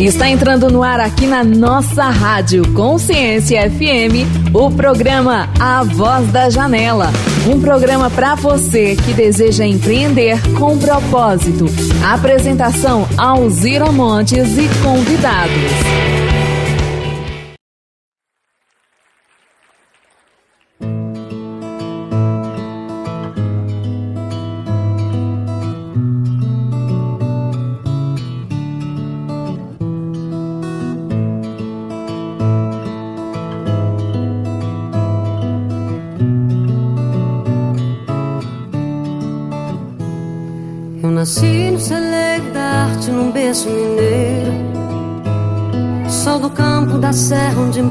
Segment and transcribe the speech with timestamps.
[0.00, 6.48] Está entrando no ar aqui na nossa rádio Consciência FM, o programa A Voz da
[6.48, 7.10] Janela.
[7.48, 11.64] Um programa para você que deseja empreender com propósito.
[12.04, 16.37] Apresentação Alzira Montes e convidados.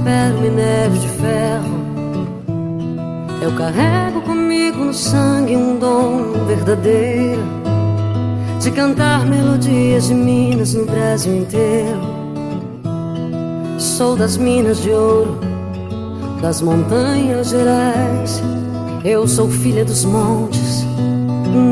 [0.07, 1.77] Serra onde impera o minério de ferro
[3.41, 7.43] Eu carrego comigo no sangue um dom verdadeiro
[8.59, 12.17] De cantar melodias de Minas no Brasil inteiro
[13.77, 15.39] Sou das minas de ouro,
[16.41, 18.41] das montanhas gerais
[19.03, 20.85] Eu sou filha dos montes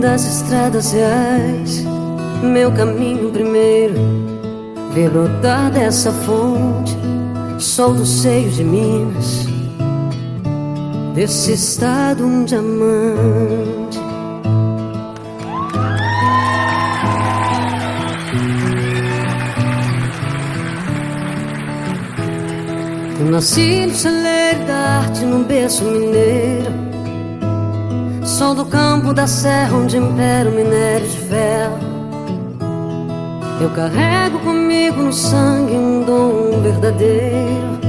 [0.02, 1.84] das estradas reais.
[2.42, 3.96] Meu caminho primeiro,
[4.94, 7.15] ver brotar dessa fonte.
[7.66, 9.48] Sou do seio de Minas,
[11.14, 14.00] desse estado um diamante.
[23.20, 26.72] Eu nasci no celeiro da arte, num berço mineiro.
[28.24, 31.85] Sou do campo da serra onde impera o minério de ferro.
[33.62, 37.80] Eu carrego comigo no sangue um dom verdadeiro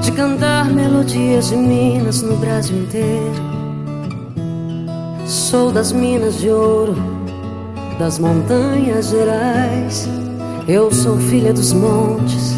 [0.00, 3.48] de cantar melodias de Minas no Brasil inteiro.
[5.26, 6.94] Sou das minas de ouro,
[7.98, 10.08] das montanhas gerais.
[10.68, 12.54] Eu sou filha dos montes,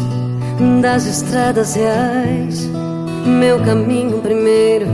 [0.79, 2.69] das estradas reais.
[3.25, 4.85] Meu caminho primeiro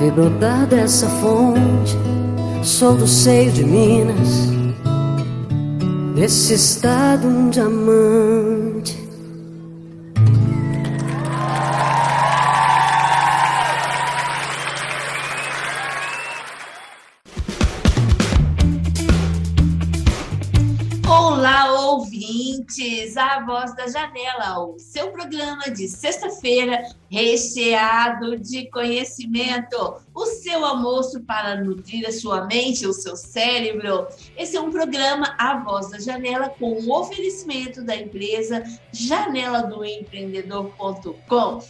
[0.00, 1.98] vi brotar dessa fonte.
[2.62, 4.53] Sou do seio de Minas,
[6.14, 9.03] desse estado um diamante.
[23.14, 30.62] Ouvintes, a Voz da Janela, o seu programa de sexta-feira recheado de conhecimento, o seu
[30.64, 34.08] almoço para nutrir a sua mente, o seu cérebro.
[34.36, 41.62] Esse é um programa A Voz da Janela com o oferecimento da empresa janeladoempreendedor.com.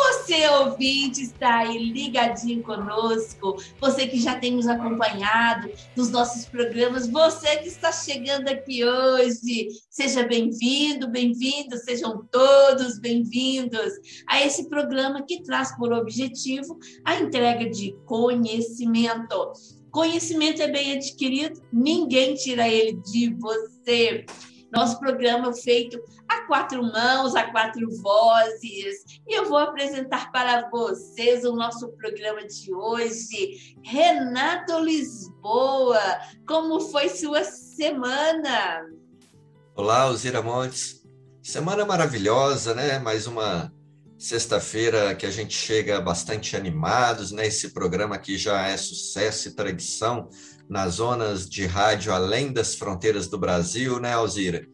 [0.00, 7.08] Você, ouvinte, está aí ligadinho conosco, você que já tem nos acompanhado nos nossos programas,
[7.08, 13.92] você que está chegando aqui hoje, seja bem-vindo, bem-vindo, sejam todos bem-vindos
[14.28, 19.52] a esse programa que traz por objetivo a entrega de conhecimento.
[19.90, 24.26] Conhecimento é bem adquirido, ninguém tira ele de você.
[24.72, 29.04] Nosso programa é feito a quatro mãos, a quatro vozes.
[29.26, 33.76] E eu vou apresentar para vocês o nosso programa de hoje.
[33.84, 36.00] Renato Lisboa,
[36.46, 38.99] como foi sua semana?
[39.82, 41.00] Olá, Alzira Montes.
[41.42, 42.98] Semana maravilhosa, né?
[42.98, 43.72] Mais uma
[44.18, 47.46] Sexta-feira que a gente chega bastante animados, né?
[47.46, 50.28] Esse programa aqui já é sucesso e tradição
[50.68, 54.66] nas zonas de rádio além das fronteiras do Brasil, né, Alzira?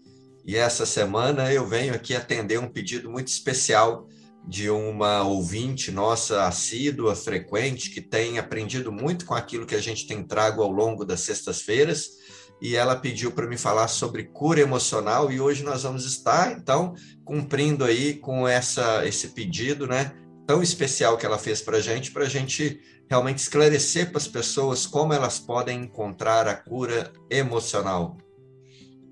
[0.45, 4.09] E essa semana eu venho aqui atender um pedido muito especial
[4.45, 10.05] de uma ouvinte nossa assídua, frequente, que tem aprendido muito com aquilo que a gente
[10.09, 12.26] tem trago ao longo das sextas-feiras
[12.61, 16.95] e ela pediu para me falar sobre cura emocional e hoje nós vamos estar então
[17.25, 20.13] cumprindo aí com essa esse pedido, né,
[20.47, 24.87] tão especial que ela fez para gente, para a gente realmente esclarecer para as pessoas
[24.87, 28.17] como elas podem encontrar a cura emocional.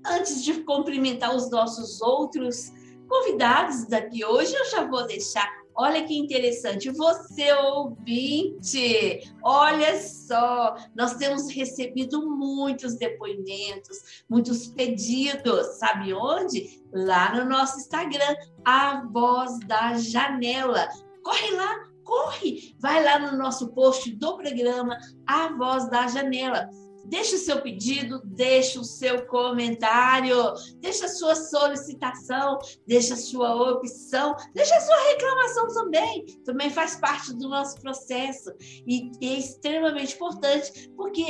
[0.05, 2.71] Antes de cumprimentar os nossos outros
[3.07, 11.15] convidados daqui hoje, eu já vou deixar Olha que interessante, você ouvinte, olha só, nós
[11.15, 16.81] temos recebido muitos depoimentos, muitos pedidos, sabe onde?
[16.93, 20.87] Lá no nosso Instagram, a voz da janela.
[21.21, 26.69] Corre lá, corre, vai lá no nosso post do programa, a voz da janela
[27.05, 32.57] Deixe o seu pedido, deixe o seu comentário, deixe a sua solicitação,
[32.87, 36.25] deixe a sua opção, deixe a sua reclamação também.
[36.43, 38.51] Também faz parte do nosso processo
[38.87, 41.25] e é extremamente importante porque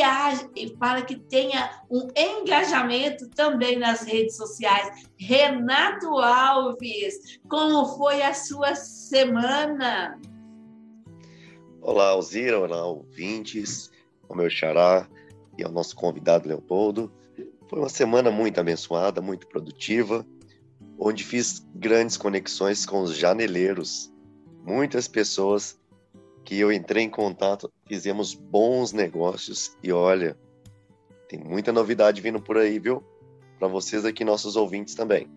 [0.80, 5.06] para que tenha um engajamento também nas redes sociais.
[5.18, 10.19] Renato Alves, como foi a sua semana?
[11.81, 13.92] Olá, Alzira, olá, ouvintes,
[14.28, 15.07] o meu xará
[15.57, 17.12] e ao nosso convidado Leopoldo.
[17.69, 20.25] Foi uma semana muito abençoada, muito produtiva,
[21.00, 24.12] onde fiz grandes conexões com os janeleiros.
[24.63, 25.80] Muitas pessoas
[26.44, 30.38] que eu entrei em contato, fizemos bons negócios e olha,
[31.28, 33.04] tem muita novidade vindo por aí, viu?
[33.57, 35.28] Para vocês aqui, nossos ouvintes também.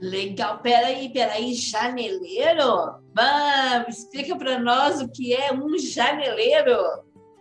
[0.00, 3.00] Legal, peraí, peraí, janeleiro?
[3.14, 6.74] Vamos, explica para nós o que é um janeleiro.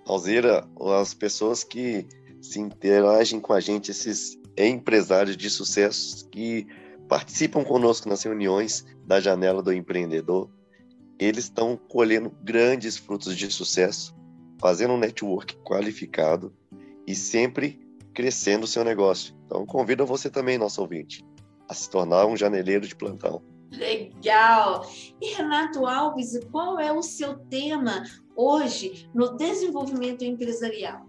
[0.10, 0.68] Alzira,
[1.00, 2.08] as pessoas que
[2.42, 6.66] se interagem com a gente, esses empresários de sucesso que
[7.08, 10.50] participam conosco nas reuniões da Janela do Empreendedor,
[11.20, 14.16] eles estão colhendo grandes frutos de sucesso,
[14.60, 16.52] fazendo um network qualificado
[17.06, 17.80] e sempre
[18.12, 19.36] crescendo o seu negócio.
[19.46, 21.24] Então, convido você também, nosso ouvinte,
[21.70, 23.44] a se tornar um janeleiro de plantão.
[23.72, 24.90] Legal!
[25.22, 28.04] E Renato Alves, qual é o seu tema
[28.36, 31.06] hoje no desenvolvimento empresarial?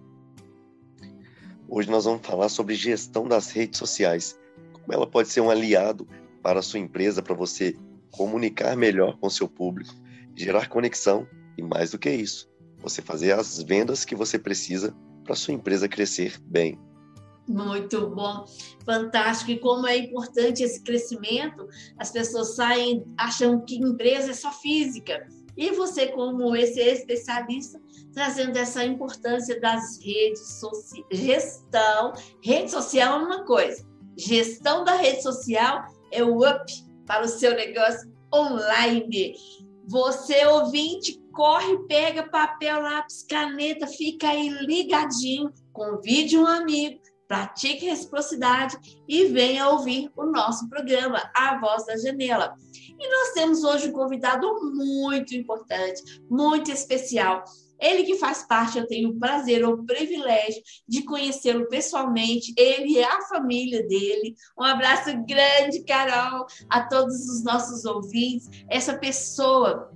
[1.68, 4.38] Hoje nós vamos falar sobre gestão das redes sociais.
[4.72, 6.06] Como ela pode ser um aliado
[6.42, 7.76] para a sua empresa, para você
[8.10, 9.94] comunicar melhor com seu público,
[10.34, 11.26] gerar conexão
[11.56, 15.88] e mais do que isso, você fazer as vendas que você precisa para sua empresa
[15.88, 16.78] crescer bem.
[17.48, 18.44] Muito bom,
[18.84, 19.50] fantástico.
[19.50, 21.66] E como é importante esse crescimento,
[21.98, 25.26] as pessoas saem, acham que empresa é só física.
[25.56, 27.80] E você, como esse especialista,
[28.12, 31.06] trazendo essa importância das redes sociais.
[31.10, 36.64] Gestão, rede social é uma coisa, gestão da rede social é o up
[37.06, 39.34] para o seu negócio online.
[39.86, 47.00] Você, ouvinte, corre, pega papel, lápis, caneta, fica aí ligadinho, convide um amigo,
[47.30, 48.76] pratique reciprocidade
[49.08, 52.56] e venha ouvir o nosso programa, A Voz da Janela.
[52.74, 57.44] E nós temos hoje um convidado muito importante, muito especial.
[57.78, 63.04] Ele que faz parte, eu tenho o prazer o privilégio de conhecê-lo pessoalmente, ele e
[63.04, 64.34] a família dele.
[64.58, 68.50] Um abraço grande, Carol, a todos os nossos ouvintes.
[68.68, 69.92] Essa pessoa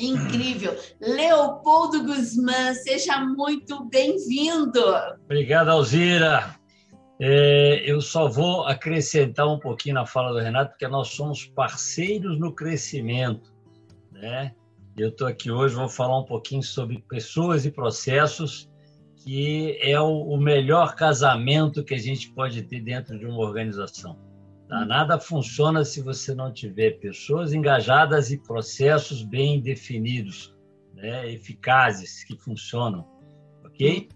[0.00, 4.82] incrível, Leopoldo Guzmán, seja muito bem-vindo.
[5.26, 6.60] Obrigado, Alzira.
[7.24, 12.36] É, eu só vou acrescentar um pouquinho na fala do Renato, porque nós somos parceiros
[12.36, 13.54] no crescimento.
[14.10, 14.52] Né?
[14.96, 18.68] Eu estou aqui hoje, vou falar um pouquinho sobre pessoas e processos,
[19.18, 24.18] que é o, o melhor casamento que a gente pode ter dentro de uma organização.
[24.68, 24.84] Tá?
[24.84, 30.52] Nada funciona se você não tiver pessoas engajadas e processos bem definidos,
[30.92, 31.32] né?
[31.32, 33.06] eficazes, que funcionam.
[33.64, 34.08] Ok?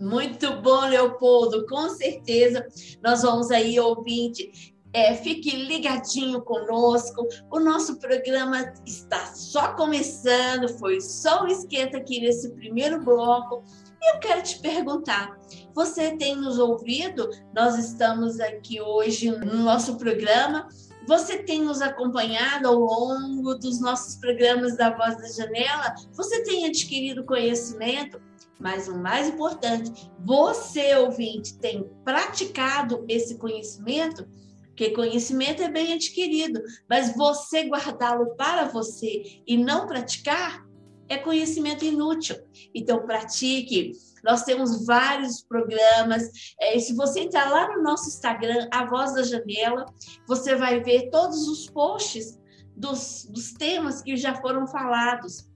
[0.00, 1.66] Muito bom, Leopoldo.
[1.66, 2.66] Com certeza
[3.02, 4.74] nós vamos aí, ouvinte.
[4.94, 7.28] É, fique ligadinho conosco.
[7.50, 13.62] O nosso programa está só começando, foi só um esquenta aqui nesse primeiro bloco.
[14.02, 15.38] E eu quero te perguntar:
[15.74, 17.28] você tem nos ouvido?
[17.54, 20.66] Nós estamos aqui hoje no nosso programa.
[21.06, 25.94] Você tem nos acompanhado ao longo dos nossos programas da Voz da Janela?
[26.12, 28.18] Você tem adquirido conhecimento?
[28.60, 34.28] Mas o mais importante, você, ouvinte, tem praticado esse conhecimento?
[34.66, 40.64] Porque conhecimento é bem adquirido, mas você guardá-lo para você e não praticar
[41.10, 42.36] é conhecimento inútil.
[42.72, 43.92] Então, pratique.
[44.22, 46.22] Nós temos vários programas.
[46.60, 49.84] É, se você entrar lá no nosso Instagram, A Voz da Janela,
[50.26, 52.38] você vai ver todos os posts
[52.76, 55.50] dos, dos temas que já foram falados.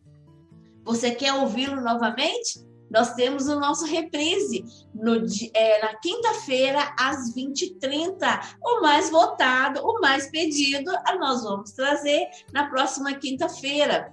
[0.84, 2.58] Você quer ouvi-lo novamente?
[2.94, 5.16] Nós temos o nosso reprise no,
[5.52, 8.20] é, na quinta-feira, às 20h30.
[8.64, 14.08] O mais votado, o mais pedido, nós vamos trazer na próxima quinta-feira.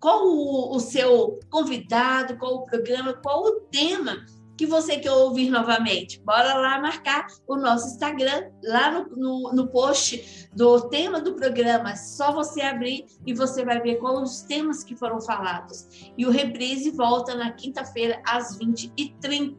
[0.00, 5.50] Qual o, o seu convidado, qual o programa, qual o tema que você quer ouvir
[5.50, 11.34] novamente, bora lá marcar o nosso Instagram, lá no, no, no post do tema do
[11.34, 11.92] programa.
[11.92, 16.10] É só você abrir e você vai ver quais os temas que foram falados.
[16.18, 19.56] E o reprise volta na quinta-feira, às 20h30.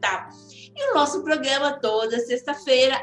[0.76, 3.00] E o nosso programa toda sexta-feira,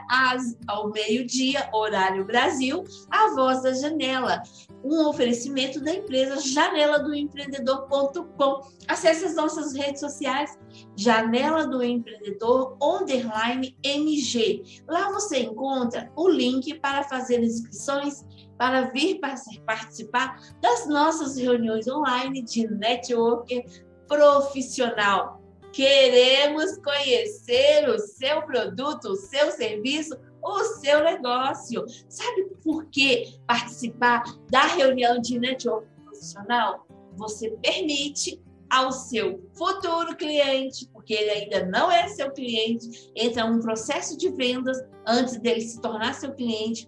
[0.67, 4.43] ao meio-dia, horário Brasil, A Voz da Janela.
[4.83, 8.61] Um oferecimento da empresa janela do empreendedor.com.
[8.87, 10.57] Acesse as nossas redes sociais,
[10.95, 14.63] janela do Empreendedor Underline MG.
[14.87, 17.41] Lá você encontra o link para fazer
[17.87, 18.25] inscrições
[18.57, 19.19] para vir
[19.65, 23.63] participar das nossas reuniões online de network
[24.07, 25.41] profissional.
[25.71, 31.85] Queremos conhecer o seu produto, o seu serviço, o seu negócio.
[32.09, 36.87] Sabe por que participar da reunião de network profissional?
[37.15, 43.59] Você permite ao seu futuro cliente, porque ele ainda não é seu cliente, entra um
[43.59, 46.87] processo de vendas antes dele se tornar seu cliente.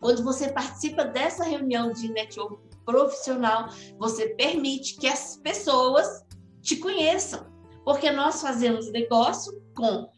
[0.00, 6.24] Quando você participa dessa reunião de network profissional, você permite que as pessoas
[6.62, 7.46] te conheçam,
[7.84, 10.08] porque nós fazemos negócio com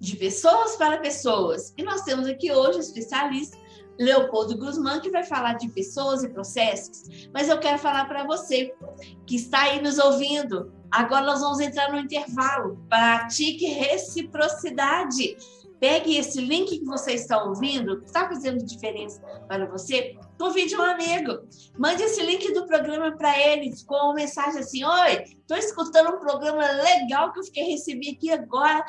[0.00, 1.72] de pessoas para pessoas.
[1.76, 3.58] E nós temos aqui hoje um especialista
[3.98, 8.72] Leopoldo Guzmán, que vai falar de pessoas e processos, mas eu quero falar para você
[9.26, 10.72] que está aí nos ouvindo.
[10.90, 12.78] Agora nós vamos entrar no intervalo.
[12.88, 15.36] Pratique reciprocidade.
[15.80, 20.16] Pegue esse link que você está ouvindo, está fazendo diferença para você.
[20.38, 21.38] Convide um amigo.
[21.78, 26.18] Mande esse link do programa para ele com uma mensagem assim: Oi, estou escutando um
[26.18, 28.84] programa legal que eu fiquei recebi aqui agora.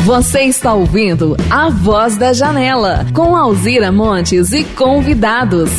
[0.04, 5.70] Você está ouvindo A Voz da Janela, com Alzira Montes e convidados.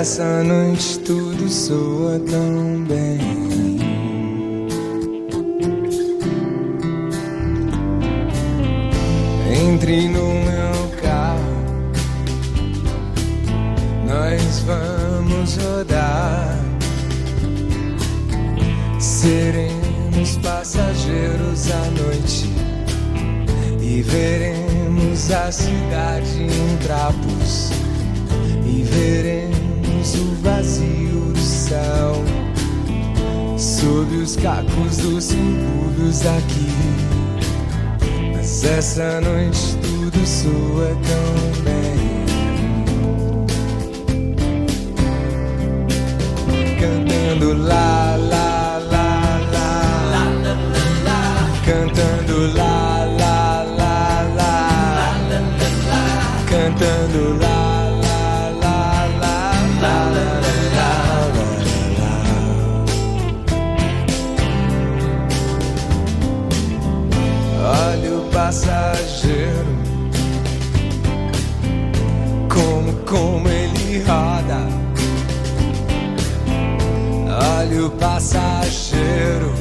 [0.00, 3.20] Essa noite tudo soa tão bem.
[9.62, 11.92] Entre no meu carro,
[14.06, 16.58] nós vamos rodar.
[18.98, 22.48] Seremos passageiros à noite
[23.82, 27.70] e veremos a cidade em trapos
[28.64, 29.59] e veremos
[30.60, 32.22] vazio do céu
[33.56, 36.68] sob os cacos dos subúrbios daqui.
[38.34, 42.00] Mas essa noite tudo soa tão bem.
[46.78, 50.26] Cantando lá, lá, lá, lá.
[51.64, 55.14] Cantando lá, lá, lá, lá.
[56.48, 57.60] Cantando lá.
[68.50, 69.78] Passageiro.
[72.52, 74.66] Como, como ele roda.
[77.58, 79.54] Olha o passageiro.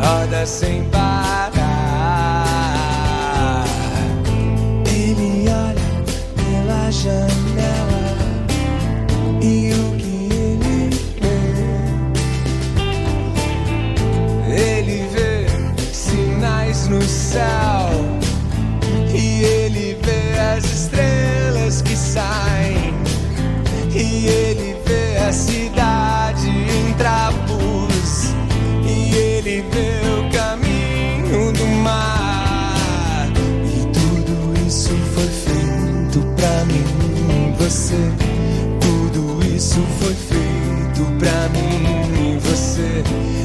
[0.00, 1.25] Roda sem parar.
[17.36, 17.90] céu.
[19.14, 22.94] E ele vê as estrelas que saem.
[23.94, 28.34] E ele vê a cidade em trapos.
[28.84, 33.28] E ele vê o caminho do mar.
[33.76, 36.86] E tudo isso foi feito para mim
[37.48, 38.02] e você.
[38.80, 43.35] Tudo isso foi feito para mim e você.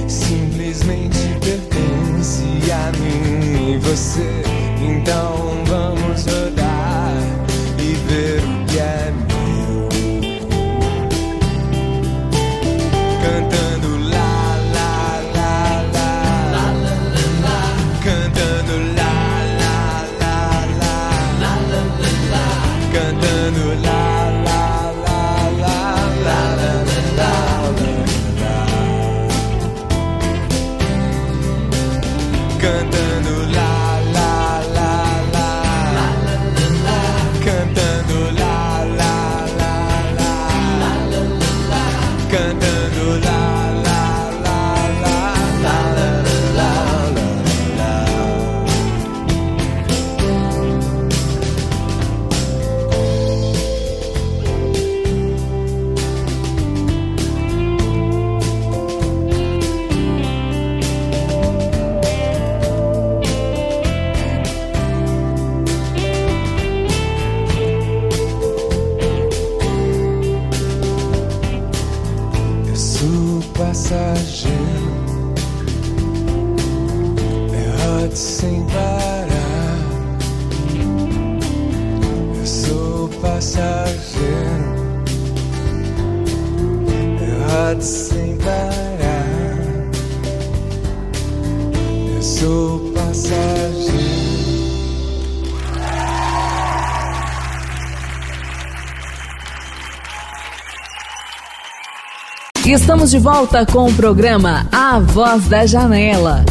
[103.02, 106.46] Estamos de volta com o programa A Voz da Janela.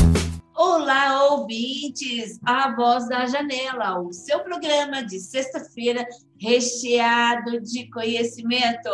[0.53, 2.41] Olá, ouvintes!
[2.45, 6.05] A Voz da Janela, o seu programa de sexta-feira
[6.41, 8.91] recheado de conhecimento.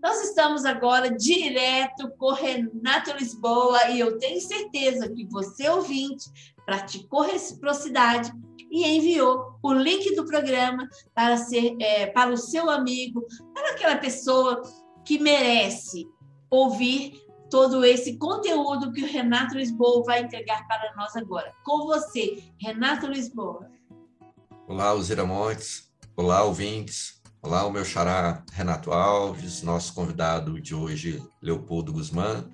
[0.00, 6.26] Nós estamos agora direto com Renato Lisboa e eu tenho certeza que você, ouvinte,
[6.64, 8.30] praticou reciprocidade
[8.70, 13.96] e enviou o link do programa para, ser, é, para o seu amigo, para aquela
[13.96, 14.62] pessoa
[15.04, 16.06] que merece
[16.50, 21.52] ouvir todo esse conteúdo que o Renato Lisboa vai entregar para nós agora.
[21.64, 23.70] Com você, Renato Lisboa.
[24.66, 25.92] Olá, Alzira Montes.
[26.16, 27.20] Olá, ouvintes.
[27.42, 32.44] Olá, o meu xará Renato Alves, nosso convidado de hoje, Leopoldo Guzmán.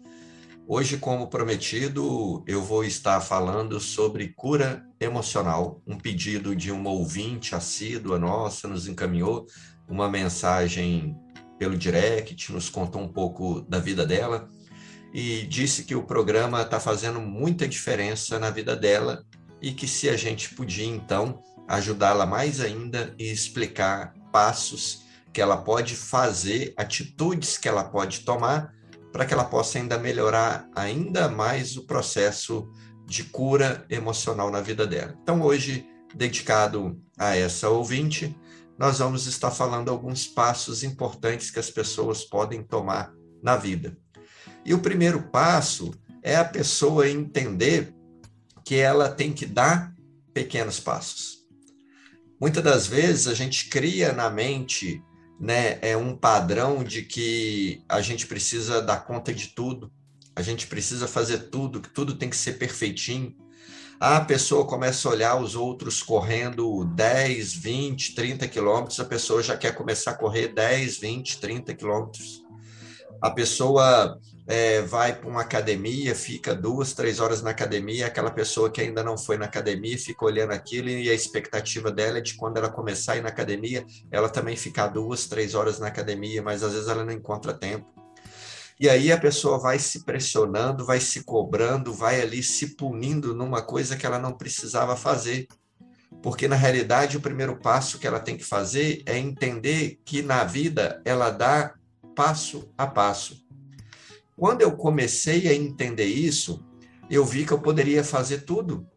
[0.67, 5.81] Hoje, como prometido, eu vou estar falando sobre cura emocional.
[5.87, 9.47] Um pedido de uma ouvinte assídua nossa nos encaminhou
[9.89, 11.17] uma mensagem
[11.61, 14.49] pelo direct, nos contou um pouco da vida dela
[15.13, 19.27] e disse que o programa está fazendo muita diferença na vida dela
[19.61, 25.03] e que se a gente podia, então, ajudá-la mais ainda e explicar passos
[25.35, 28.73] que ela pode fazer, atitudes que ela pode tomar
[29.13, 32.73] para que ela possa ainda melhorar ainda mais o processo
[33.07, 35.15] de cura emocional na vida dela.
[35.23, 38.35] Então, hoje, dedicado a essa ouvinte,
[38.81, 43.13] nós vamos estar falando alguns passos importantes que as pessoas podem tomar
[43.43, 43.95] na vida.
[44.65, 47.95] E o primeiro passo é a pessoa entender
[48.65, 49.95] que ela tem que dar
[50.33, 51.41] pequenos passos.
[52.41, 55.05] Muitas das vezes a gente cria na mente
[55.39, 59.93] né, é um padrão de que a gente precisa dar conta de tudo,
[60.35, 63.37] a gente precisa fazer tudo, que tudo tem que ser perfeitinho.
[64.01, 69.55] A pessoa começa a olhar os outros correndo 10, 20, 30 quilômetros, a pessoa já
[69.59, 72.43] quer começar a correr 10, 20, 30 quilômetros.
[73.21, 78.71] A pessoa é, vai para uma academia, fica duas, três horas na academia, aquela pessoa
[78.71, 82.37] que ainda não foi na academia fica olhando aquilo e a expectativa dela é de
[82.37, 86.41] quando ela começar a ir na academia, ela também ficar duas, três horas na academia,
[86.41, 88.00] mas às vezes ela não encontra tempo.
[88.81, 93.61] E aí a pessoa vai se pressionando, vai se cobrando, vai ali se punindo numa
[93.61, 95.47] coisa que ela não precisava fazer.
[96.23, 100.45] Porque na realidade o primeiro passo que ela tem que fazer é entender que na
[100.45, 101.75] vida ela dá
[102.17, 103.45] passo a passo.
[104.35, 106.65] Quando eu comecei a entender isso,
[107.11, 108.89] eu vi que eu poderia fazer tudo.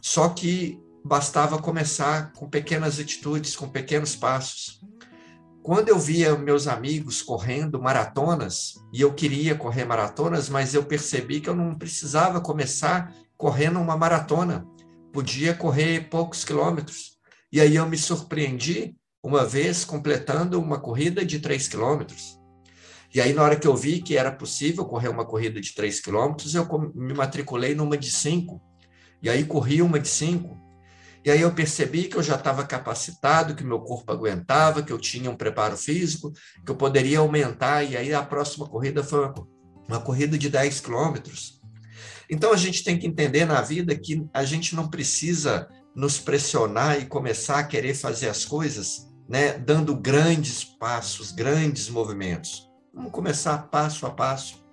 [0.00, 4.80] Só que bastava começar com pequenas atitudes, com pequenos passos.
[5.62, 11.40] Quando eu via meus amigos correndo maratonas, e eu queria correr maratonas, mas eu percebi
[11.40, 14.66] que eu não precisava começar correndo uma maratona,
[15.12, 17.16] podia correr poucos quilômetros.
[17.52, 22.40] E aí eu me surpreendi uma vez completando uma corrida de 3 quilômetros.
[23.14, 26.00] E aí, na hora que eu vi que era possível correr uma corrida de 3
[26.00, 28.60] quilômetros, eu me matriculei numa de 5.
[29.22, 30.58] E aí corri uma de 5.
[31.24, 34.98] E aí eu percebi que eu já estava capacitado, que meu corpo aguentava, que eu
[34.98, 36.32] tinha um preparo físico,
[36.64, 37.84] que eu poderia aumentar.
[37.84, 39.34] E aí a próxima corrida foi uma,
[39.88, 41.60] uma corrida de 10 quilômetros.
[42.28, 46.98] Então a gente tem que entender na vida que a gente não precisa nos pressionar
[46.98, 52.68] e começar a querer fazer as coisas, né, dando grandes passos, grandes movimentos.
[52.92, 54.64] Vamos começar passo a passo.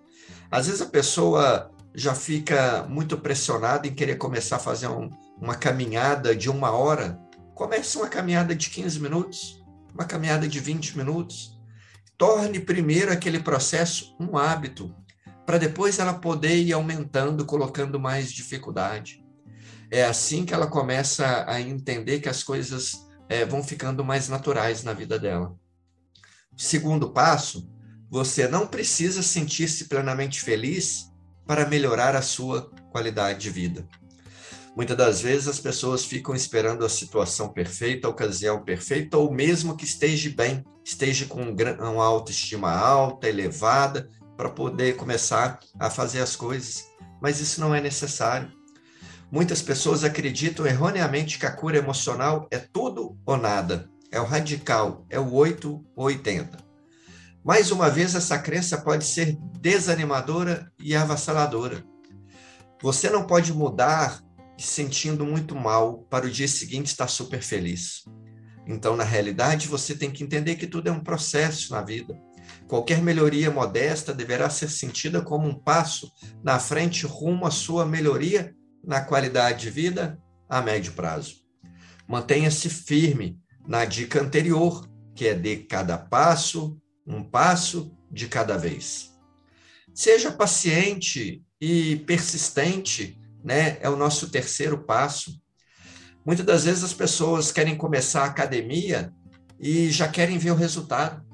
[0.50, 5.10] Às vezes a pessoa já fica muito pressionada em querer começar a fazer um,
[5.42, 7.20] uma caminhada de uma hora.
[7.56, 11.58] Comece uma caminhada de 15 minutos, uma caminhada de 20 minutos.
[12.18, 14.94] Torne primeiro aquele processo um hábito,
[15.46, 19.24] para depois ela poder ir aumentando, colocando mais dificuldade.
[19.90, 24.84] É assim que ela começa a entender que as coisas é, vão ficando mais naturais
[24.84, 25.56] na vida dela.
[26.56, 27.72] Segundo passo,
[28.10, 31.10] você não precisa sentir-se plenamente feliz
[31.48, 33.88] para melhorar a sua qualidade de vida.
[34.76, 39.76] Muitas das vezes as pessoas ficam esperando a situação perfeita, a ocasião perfeita, ou mesmo
[39.76, 46.36] que esteja bem, esteja com uma autoestima alta, elevada, para poder começar a fazer as
[46.36, 46.88] coisas.
[47.22, 48.52] Mas isso não é necessário.
[49.32, 55.06] Muitas pessoas acreditam erroneamente que a cura emocional é tudo ou nada, é o radical,
[55.10, 56.58] é o 8 ou 80.
[57.44, 61.84] Mais uma vez, essa crença pode ser desanimadora e avassaladora.
[62.82, 64.22] Você não pode mudar
[64.62, 68.04] sentindo muito mal para o dia seguinte estar super feliz.
[68.68, 72.20] Então, na realidade, você tem que entender que tudo é um processo na vida.
[72.68, 76.12] Qualquer melhoria modesta deverá ser sentida como um passo
[76.44, 81.36] na frente rumo à sua melhoria na qualidade de vida a médio prazo.
[82.08, 89.12] Mantenha-se firme na dica anterior, que é de cada passo, um passo de cada vez.
[89.94, 93.78] Seja paciente e persistente, né?
[93.82, 95.40] É o nosso terceiro passo.
[96.26, 99.14] Muitas das vezes as pessoas querem começar a academia
[99.60, 101.30] e já querem ver o resultado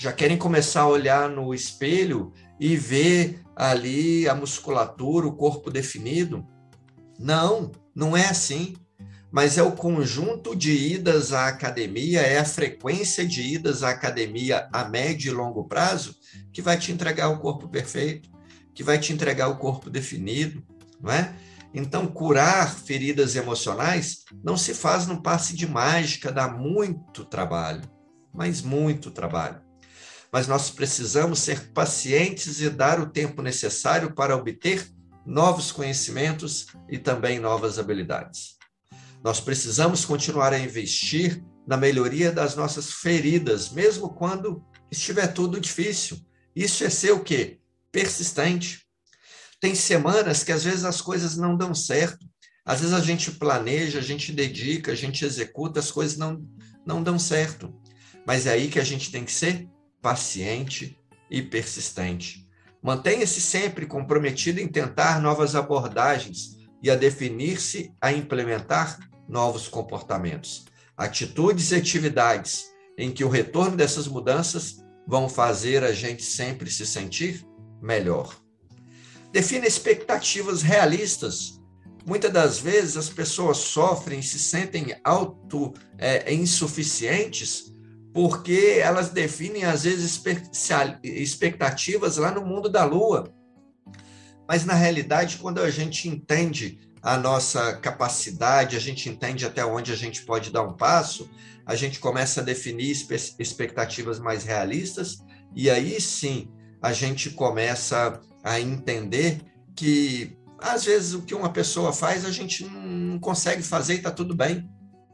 [0.00, 6.42] já querem começar a olhar no espelho e ver ali a musculatura, o corpo definido.
[7.18, 8.74] Não, não é assim.
[9.30, 14.70] Mas é o conjunto de idas à academia, é a frequência de idas à academia
[14.72, 16.16] a médio e longo prazo
[16.50, 18.30] que vai te entregar o corpo perfeito,
[18.74, 20.64] que vai te entregar o corpo definido,
[21.02, 21.34] não é?
[21.72, 27.82] Então, curar feridas emocionais não se faz num passe de mágica, dá muito trabalho,
[28.32, 29.60] mas muito trabalho
[30.32, 34.88] mas nós precisamos ser pacientes e dar o tempo necessário para obter
[35.26, 38.56] novos conhecimentos e também novas habilidades.
[39.22, 46.18] Nós precisamos continuar a investir na melhoria das nossas feridas, mesmo quando estiver tudo difícil.
[46.54, 47.58] Isso é ser o quê?
[47.92, 48.86] Persistente.
[49.60, 52.26] Tem semanas que às vezes as coisas não dão certo.
[52.64, 56.42] Às vezes a gente planeja, a gente dedica, a gente executa, as coisas não,
[56.86, 57.74] não dão certo.
[58.26, 59.68] Mas é aí que a gente tem que ser
[60.00, 60.98] paciente
[61.30, 62.48] e persistente.
[62.82, 70.64] Mantenha-se sempre comprometido em tentar novas abordagens e a definir-se a implementar novos comportamentos,
[70.96, 72.64] atitudes e atividades
[72.96, 77.46] em que o retorno dessas mudanças vão fazer a gente sempre se sentir
[77.82, 78.39] melhor.
[79.32, 81.60] Defina expectativas realistas.
[82.06, 87.70] Muitas das vezes as pessoas sofrem se sentem auto é, insuficientes
[88.12, 90.20] porque elas definem, às vezes,
[91.04, 93.32] expectativas lá no mundo da lua.
[94.48, 99.92] Mas, na realidade, quando a gente entende a nossa capacidade, a gente entende até onde
[99.92, 101.30] a gente pode dar um passo,
[101.64, 102.90] a gente começa a definir
[103.38, 105.18] expectativas mais realistas,
[105.54, 106.50] e aí sim
[106.82, 109.40] a gente começa a entender
[109.74, 114.10] que, às vezes, o que uma pessoa faz, a gente não consegue fazer e está
[114.10, 114.68] tudo bem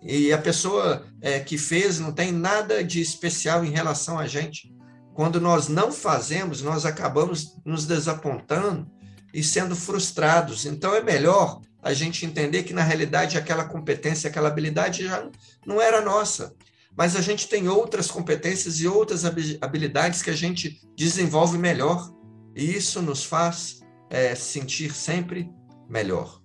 [0.08, 4.72] e a pessoa é, que fez não tem nada de especial em relação a gente.
[5.14, 8.86] Quando nós não fazemos, nós acabamos nos desapontando
[9.34, 10.64] e sendo frustrados.
[10.64, 15.28] Então é melhor a gente entender que na realidade aquela competência, aquela habilidade já
[15.66, 16.54] não era nossa.
[16.96, 19.24] Mas a gente tem outras competências e outras
[19.60, 22.12] habilidades que a gente desenvolve melhor.
[22.56, 25.52] E isso nos faz é, sentir sempre
[25.88, 26.42] melhor.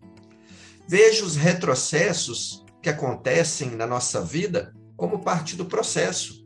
[0.85, 6.45] Veja os retrocessos que acontecem na nossa vida como parte do processo.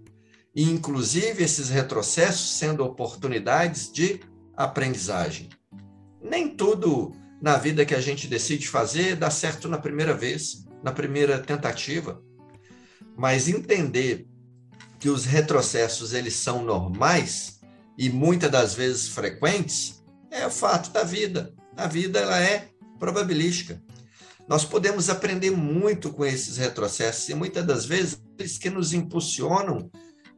[0.56, 4.19] E, inclusive, esses retrocessos sendo oportunidades de
[4.56, 5.49] aprendizagem.
[6.21, 10.91] Nem tudo na vida que a gente decide fazer dá certo na primeira vez, na
[10.91, 12.21] primeira tentativa.
[13.17, 14.28] Mas entender
[14.99, 17.54] que os retrocessos eles são normais
[17.97, 21.53] e muitas das vezes frequentes é o fato da vida.
[21.77, 23.81] A vida ela é probabilística.
[24.47, 29.89] Nós podemos aprender muito com esses retrocessos e muitas das vezes eles que nos impulsionam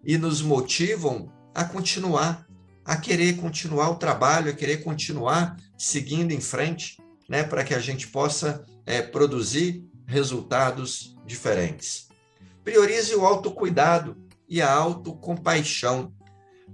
[0.04, 2.48] e nos motivam a continuar,
[2.86, 7.80] a querer continuar o trabalho, a querer continuar seguindo em frente, né, para que a
[7.80, 12.08] gente possa é, produzir resultados diferentes.
[12.64, 14.18] Priorize o autocuidado
[14.48, 16.14] e a autocompaixão.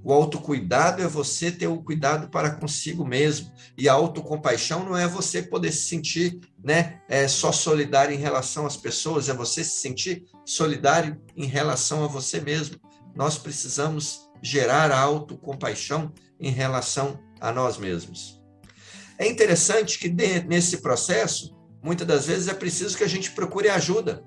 [0.04, 3.50] O autocuidado é você ter o cuidado para consigo mesmo.
[3.78, 8.66] E a autocompaixão não é você poder se sentir né, é, só solidário em relação
[8.66, 12.76] às pessoas, é você se sentir solidário em relação a você mesmo.
[13.16, 18.42] Nós precisamos gerar a autocompaixão em relação a nós mesmos.
[19.18, 24.22] É interessante que nesse processo, muitas das vezes é preciso que a gente procure ajuda.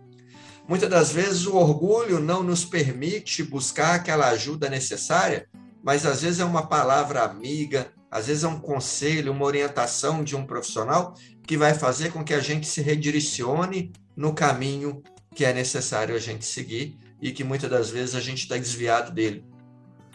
[0.66, 5.46] Muitas das vezes o orgulho não nos permite buscar aquela ajuda necessária
[5.86, 10.34] mas às vezes é uma palavra amiga, às vezes é um conselho, uma orientação de
[10.34, 11.14] um profissional
[11.46, 15.00] que vai fazer com que a gente se redirecione no caminho
[15.32, 19.12] que é necessário a gente seguir e que muitas das vezes a gente está desviado
[19.12, 19.44] dele.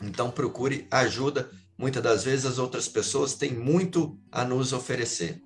[0.01, 1.49] Então procure ajuda.
[1.77, 5.41] Muitas das vezes as outras pessoas têm muito a nos oferecer.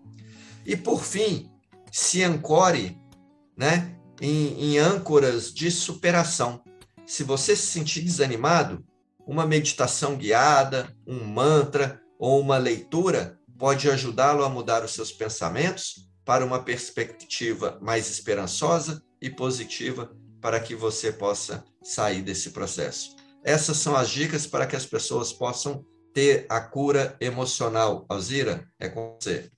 [0.66, 1.52] E por fim,
[1.92, 3.00] se ancore,
[3.56, 6.64] né, em, em âncoras de superação.
[7.06, 8.84] Se você se sentir desanimado,
[9.26, 16.10] uma meditação guiada, um mantra ou uma leitura pode ajudá-lo a mudar os seus pensamentos
[16.24, 20.12] para uma perspectiva mais esperançosa e positiva
[20.42, 23.16] para que você possa sair desse processo.
[23.44, 28.06] Essas são as dicas para que as pessoas possam ter a cura emocional.
[28.10, 29.52] Alzira, é com você.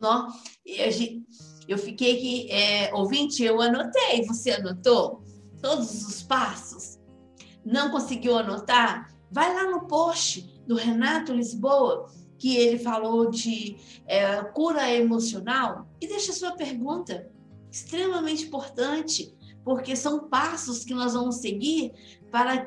[0.00, 0.28] Não,
[1.68, 5.22] eu fiquei aqui, é, ouvinte, eu anotei, você anotou
[5.60, 6.99] todos os passos?
[7.64, 12.06] Não conseguiu anotar, vai lá no post do Renato Lisboa,
[12.38, 17.30] que ele falou de é, cura emocional, e deixa sua pergunta.
[17.70, 19.32] Extremamente importante,
[19.64, 21.92] porque são passos que nós vamos seguir
[22.30, 22.66] para,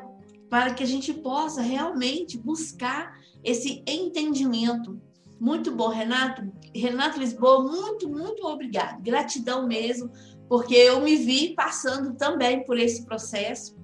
[0.49, 5.01] para que a gente possa realmente buscar esse entendimento.
[5.39, 6.49] Muito bom, Renato.
[6.73, 9.01] Renato Lisboa, muito, muito obrigado.
[9.01, 10.10] Gratidão mesmo,
[10.47, 13.75] porque eu me vi passando também por esse processo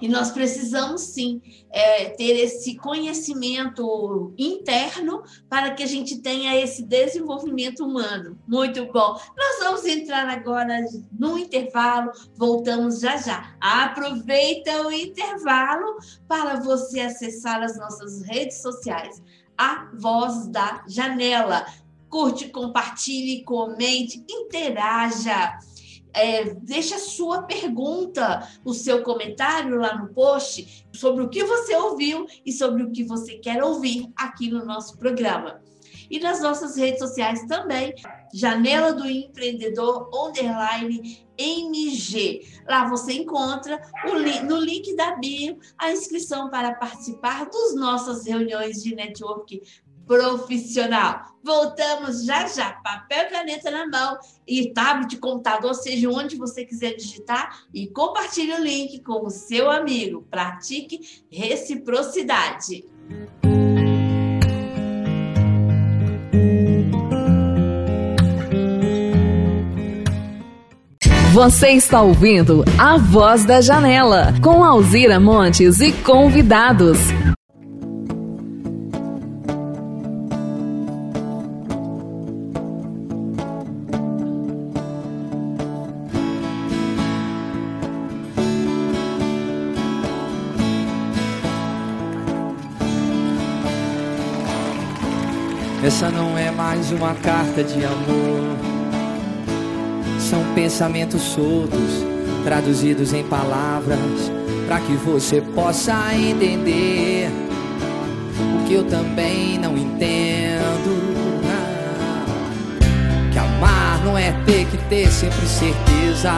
[0.00, 6.82] e nós precisamos sim é, ter esse conhecimento interno para que a gente tenha esse
[6.82, 8.38] desenvolvimento humano.
[8.46, 9.20] Muito bom.
[9.36, 13.54] Nós vamos entrar agora no intervalo, voltamos já já.
[13.60, 19.22] Aproveita o intervalo para você acessar as nossas redes sociais.
[19.56, 21.66] A Voz da Janela.
[22.08, 25.58] Curte, compartilhe, comente, interaja
[26.18, 31.74] é, deixe a sua pergunta, o seu comentário lá no post sobre o que você
[31.76, 35.60] ouviu e sobre o que você quer ouvir aqui no nosso programa.
[36.10, 37.94] E nas nossas redes sociais também,
[38.32, 42.46] Janela do Empreendedor Underline MG.
[42.66, 43.80] Lá você encontra
[44.16, 49.62] li no link da bio a inscrição para participar das nossas reuniões de network
[50.08, 51.26] profissional.
[51.44, 52.72] Voltamos já já.
[52.72, 58.60] Papel caneta na mão e tablet, computador, seja onde você quiser digitar e compartilhe o
[58.60, 60.26] link com o seu amigo.
[60.30, 62.84] Pratique reciprocidade.
[71.32, 76.98] Você está ouvindo A Voz da Janela, com Alzira Montes e convidados.
[96.88, 98.56] Mais uma carta de amor.
[100.18, 102.04] São pensamentos soltos,
[102.44, 103.98] traduzidos em palavras,
[104.66, 107.30] para que você possa entender
[108.54, 110.98] o que eu também não entendo.
[113.32, 116.32] Que amar não é ter que ter sempre certeza,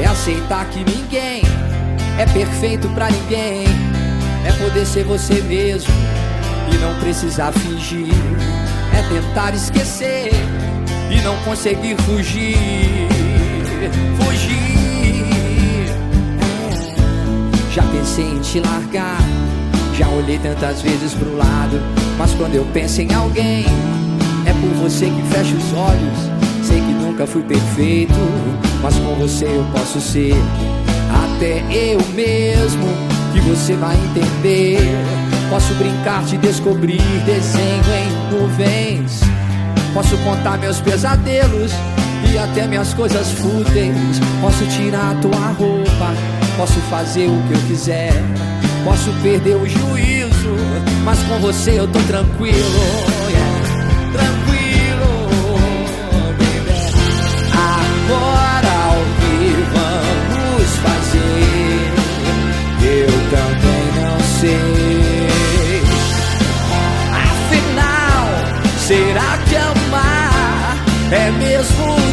[0.00, 1.42] é aceitar que ninguém
[2.18, 3.64] é perfeito para ninguém,
[4.46, 5.94] é poder ser você mesmo
[6.72, 8.53] e não precisar fingir.
[8.96, 10.30] É tentar esquecer
[11.10, 12.56] e não conseguir fugir.
[14.18, 14.64] Fugir.
[17.72, 19.18] Já pensei em te largar.
[19.96, 21.80] Já olhei tantas vezes pro lado.
[22.18, 23.64] Mas quando eu penso em alguém,
[24.46, 26.18] é por você que fecho os olhos.
[26.62, 28.14] Sei que nunca fui perfeito,
[28.82, 30.34] mas com você eu posso ser.
[31.24, 32.86] Até eu mesmo,
[33.32, 34.78] que você vai entender.
[35.50, 39.20] Posso brincar de descobrir desenho em nuvens
[39.94, 41.70] Posso contar meus pesadelos
[42.28, 44.18] e até minhas coisas fúteis.
[44.40, 46.12] Posso tirar tua roupa,
[46.56, 48.12] posso fazer o que eu quiser.
[48.82, 50.56] Posso perder o juízo,
[51.04, 52.58] mas com você eu tô tranquilo.
[53.30, 53.54] yeah.
[54.12, 55.28] Tranquilo,
[56.38, 56.74] baby.
[57.52, 61.92] Agora o que vamos fazer?
[62.82, 64.73] Eu também não sei.
[71.14, 72.03] É mesmo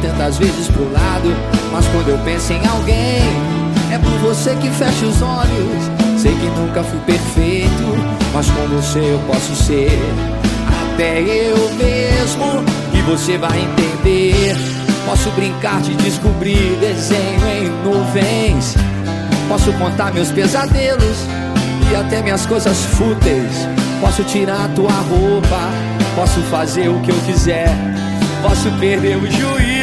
[0.00, 1.34] tantas vezes pro lado,
[1.72, 3.22] mas quando eu penso em alguém,
[3.92, 6.20] é por você que fecho os olhos.
[6.20, 7.96] Sei que nunca fui perfeito,
[8.32, 9.90] mas com você eu posso ser
[10.94, 12.64] até eu mesmo.
[12.92, 14.56] E você vai entender.
[15.06, 18.74] Posso brincar de descobrir desenho em nuvens.
[19.48, 21.26] Posso contar meus pesadelos
[21.90, 23.66] e até minhas coisas fúteis.
[24.00, 25.70] Posso tirar a tua roupa,
[26.14, 27.68] posso fazer o que eu quiser.
[28.42, 29.77] Posso perder o juízo,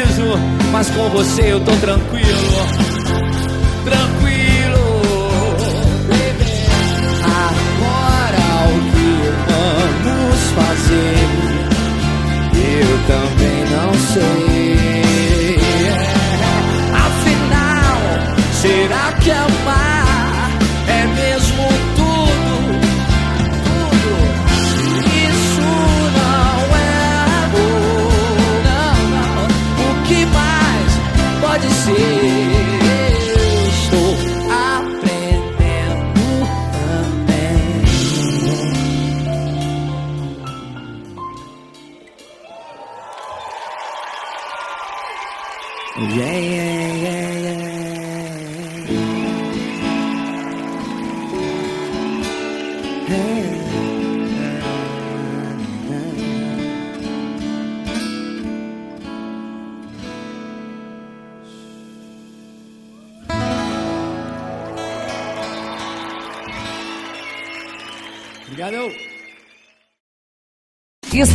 [0.72, 2.26] mas com você eu tô tranquilo.
[3.84, 5.32] Tranquilo.
[7.48, 9.10] Agora o que
[10.04, 11.18] vamos fazer?
[12.80, 14.65] Eu também não sei.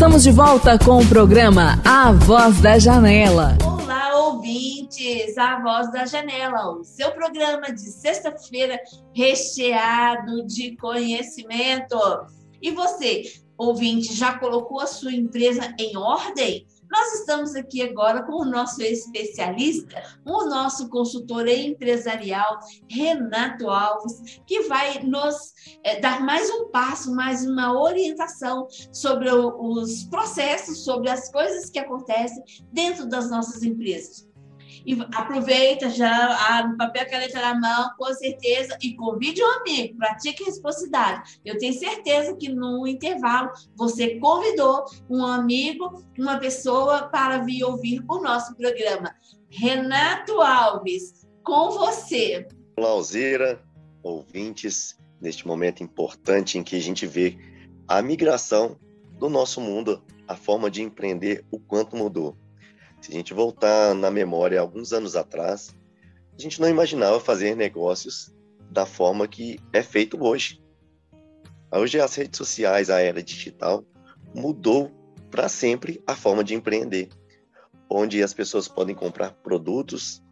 [0.00, 3.58] Estamos de volta com o programa A Voz da Janela.
[3.62, 5.36] Olá, ouvintes!
[5.36, 8.80] A Voz da Janela, o seu programa de sexta-feira
[9.14, 11.98] recheado de conhecimento.
[12.62, 13.24] E você,
[13.58, 16.66] ouvinte, já colocou a sua empresa em ordem?
[16.90, 24.62] Nós estamos aqui agora com o nosso especialista, o nosso consultor empresarial, Renato Alves, que
[24.62, 25.36] vai nos
[25.84, 31.78] eh, dar mais um passo, mais uma orientação sobre os processos, sobre as coisas que
[31.78, 34.29] acontecem dentro das nossas empresas.
[34.86, 39.50] E aproveita já ah, no papel e caneta na mão, com certeza, e convide um
[39.60, 41.38] amigo, pratique responsabilidade.
[41.44, 48.02] Eu tenho certeza que no intervalo você convidou um amigo, uma pessoa para vir ouvir
[48.08, 49.14] o nosso programa.
[49.50, 52.46] Renato Alves, com você.
[52.76, 53.62] Olá, Alzira,
[54.02, 57.36] ouvintes, neste momento importante em que a gente vê
[57.86, 58.76] a migração
[59.18, 62.36] do nosso mundo, a forma de empreender, o quanto mudou.
[63.00, 65.74] Se a gente voltar na memória alguns anos atrás,
[66.38, 68.34] a gente não imaginava fazer negócios
[68.70, 70.62] da forma que é feito hoje.
[71.72, 73.84] Hoje as redes sociais, a era digital,
[74.34, 74.90] mudou
[75.30, 77.08] para sempre a forma de empreender,
[77.88, 80.22] onde as pessoas podem comprar produtos,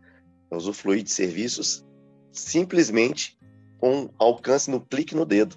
[0.51, 1.85] usufruir de serviços
[2.33, 3.39] simplesmente
[3.79, 5.57] com alcance no clique no dedo.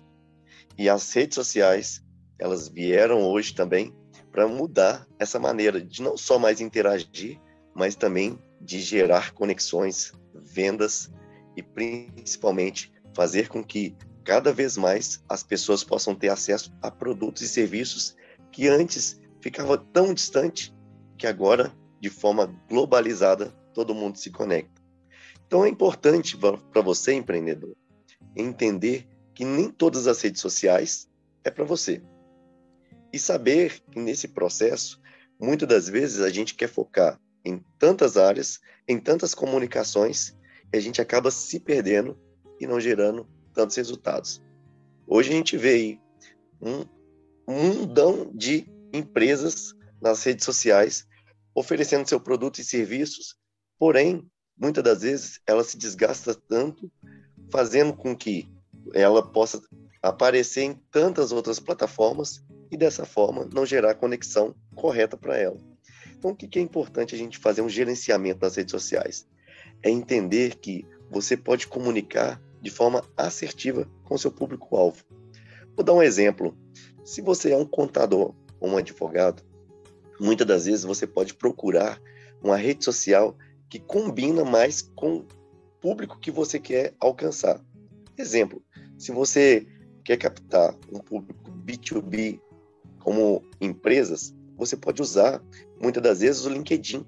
[0.78, 2.04] E as redes sociais,
[2.40, 3.94] elas vieram hoje também
[4.32, 7.40] para mudar essa maneira de não só mais interagir,
[7.74, 11.12] mas também de gerar conexões, vendas
[11.56, 17.42] e principalmente fazer com que cada vez mais as pessoas possam ter acesso a produtos
[17.42, 18.16] e serviços
[18.52, 20.74] que antes ficava tão distante
[21.18, 24.82] que agora, de forma globalizada, todo mundo se conecta.
[25.46, 27.76] Então é importante para você, empreendedor,
[28.36, 31.10] entender que nem todas as redes sociais
[31.44, 32.02] é para você.
[33.14, 35.02] E saber que nesse processo,
[35.40, 40.36] muitas das vezes a gente quer focar em tantas áreas, em tantas comunicações,
[40.72, 42.18] e a gente acaba se perdendo
[42.60, 44.42] e não gerando tantos resultados.
[45.08, 46.00] Hoje a gente vê aí
[46.62, 46.86] um
[47.48, 51.08] mundão de empresas nas redes sociais
[51.54, 53.36] oferecendo seu produto e serviços,
[53.78, 54.26] porém,
[54.58, 56.90] muitas das vezes ela se desgasta tanto,
[57.52, 58.50] fazendo com que
[58.94, 59.62] ela possa
[60.02, 65.58] aparecer em tantas outras plataformas e dessa forma não gerar a conexão correta para ela.
[66.18, 69.28] Então, o que é importante a gente fazer um gerenciamento das redes sociais?
[69.84, 75.04] É entender que você pode comunicar de forma assertiva com seu público-alvo.
[75.76, 76.56] Vou dar um exemplo.
[77.04, 79.44] Se você é um contador ou um advogado,
[80.20, 82.00] muitas das vezes você pode procurar
[82.42, 83.36] uma rede social
[83.68, 85.28] que combina mais com o
[85.82, 87.60] público que você quer alcançar.
[88.18, 88.62] Exemplo,
[88.98, 89.66] se você
[90.04, 92.40] quer captar um público B2B
[93.02, 95.42] como empresas, você pode usar
[95.82, 97.06] muitas das vezes o LinkedIn.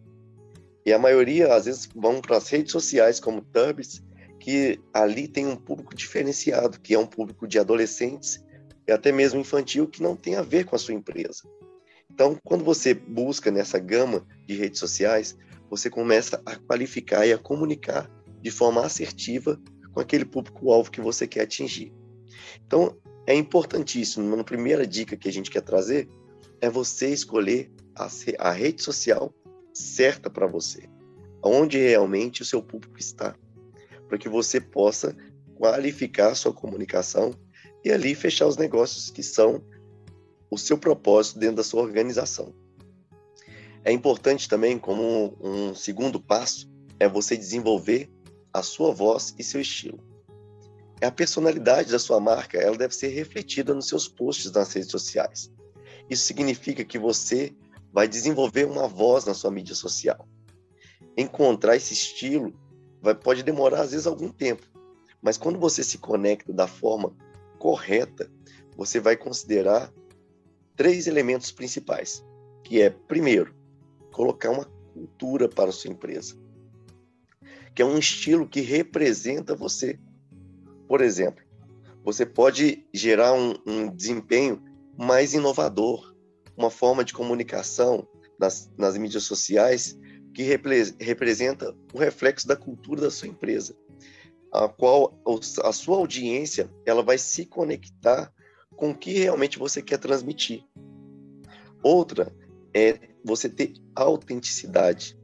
[0.86, 4.04] E a maioria, às vezes, vão para as redes sociais como Tubs,
[4.39, 8.44] que ali tem um público diferenciado, que é um público de adolescentes
[8.86, 11.44] e até mesmo infantil que não tem a ver com a sua empresa.
[12.12, 15.38] Então, quando você busca nessa gama de redes sociais,
[15.70, 18.10] você começa a qualificar e a comunicar
[18.41, 19.60] de forma assertiva
[19.94, 21.94] com aquele público-alvo que você quer atingir.
[22.66, 26.09] Então, é importantíssimo, uma primeira dica que a gente quer trazer
[26.61, 28.07] é você escolher a,
[28.39, 29.34] a rede social
[29.74, 30.89] certa para você,
[31.43, 33.36] onde realmente o seu público está,
[34.07, 35.15] para que você possa
[35.55, 37.34] qualificar a sua comunicação
[37.84, 39.63] e ali fechar os negócios que são
[40.49, 42.53] o seu propósito dentro da sua organização.
[43.84, 48.09] É importante também, como um segundo passo, é você desenvolver
[48.53, 49.99] a sua voz e seu estilo.
[51.04, 54.89] É a personalidade da sua marca, ela deve ser refletida nos seus posts nas redes
[54.89, 55.51] sociais.
[56.10, 57.54] Isso significa que você
[57.91, 60.26] vai desenvolver uma voz na sua mídia social.
[61.18, 62.58] Encontrar esse estilo
[63.01, 64.66] vai, pode demorar às vezes algum tempo,
[65.22, 67.14] mas quando você se conecta da forma
[67.60, 68.32] correta,
[68.78, 69.91] você vai considerar
[70.74, 72.24] três elementos principais,
[72.64, 73.54] que é primeiro,
[74.10, 76.38] colocar uma cultura para a sua empresa,
[77.76, 79.99] que é um estilo que representa você.
[80.88, 81.44] Por exemplo,
[82.04, 84.62] você pode gerar um, um desempenho
[84.98, 86.14] mais inovador,
[86.56, 88.08] uma forma de comunicação
[88.40, 89.98] nas, nas mídias sociais
[90.34, 93.76] que repre, representa o reflexo da cultura da sua empresa,
[94.52, 95.18] a qual
[95.64, 98.32] a sua audiência ela vai se conectar
[98.76, 100.66] com o que realmente você quer transmitir.
[101.84, 102.34] Outra
[102.74, 105.18] é você ter autenticidade.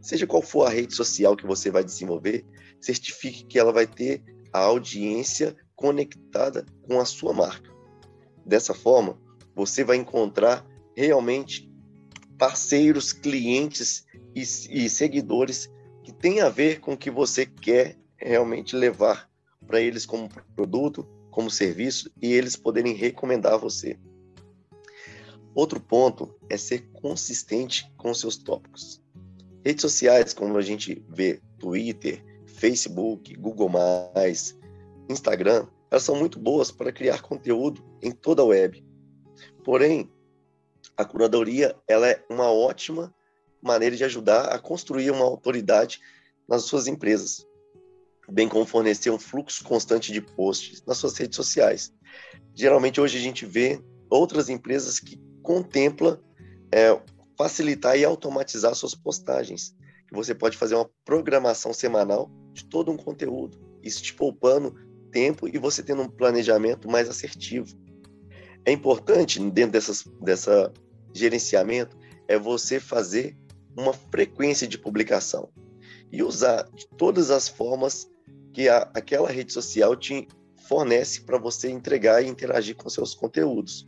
[0.00, 2.44] Seja qual for a rede social que você vai desenvolver,
[2.80, 4.22] certifique que ela vai ter
[4.56, 7.70] a audiência conectada com a sua marca.
[8.44, 9.18] Dessa forma,
[9.54, 11.70] você vai encontrar realmente
[12.38, 15.70] parceiros, clientes e, e seguidores
[16.02, 19.30] que têm a ver com o que você quer realmente levar
[19.66, 23.98] para eles como produto, como serviço e eles poderem recomendar você.
[25.54, 29.02] Outro ponto é ser consistente com seus tópicos.
[29.62, 32.24] Redes sociais, como a gente vê Twitter,
[32.56, 33.70] Facebook, Google+,
[35.08, 38.84] Instagram, elas são muito boas para criar conteúdo em toda a web.
[39.62, 40.10] Porém,
[40.96, 43.14] a curadoria ela é uma ótima
[43.62, 46.00] maneira de ajudar a construir uma autoridade
[46.48, 47.46] nas suas empresas,
[48.28, 51.92] bem como fornecer um fluxo constante de posts nas suas redes sociais.
[52.54, 56.22] Geralmente hoje a gente vê outras empresas que contempla
[56.72, 56.98] é,
[57.36, 59.74] facilitar e automatizar suas postagens.
[60.12, 64.74] Você pode fazer uma programação semanal de todo um conteúdo, isso te poupando
[65.12, 67.76] tempo e você tendo um planejamento mais assertivo.
[68.64, 70.72] É importante, dentro dessas, dessa
[71.14, 71.96] gerenciamento,
[72.26, 73.36] é você fazer
[73.76, 75.50] uma frequência de publicação
[76.10, 78.10] e usar de todas as formas
[78.52, 80.26] que a, aquela rede social te
[80.66, 83.86] fornece para você entregar e interagir com seus conteúdos.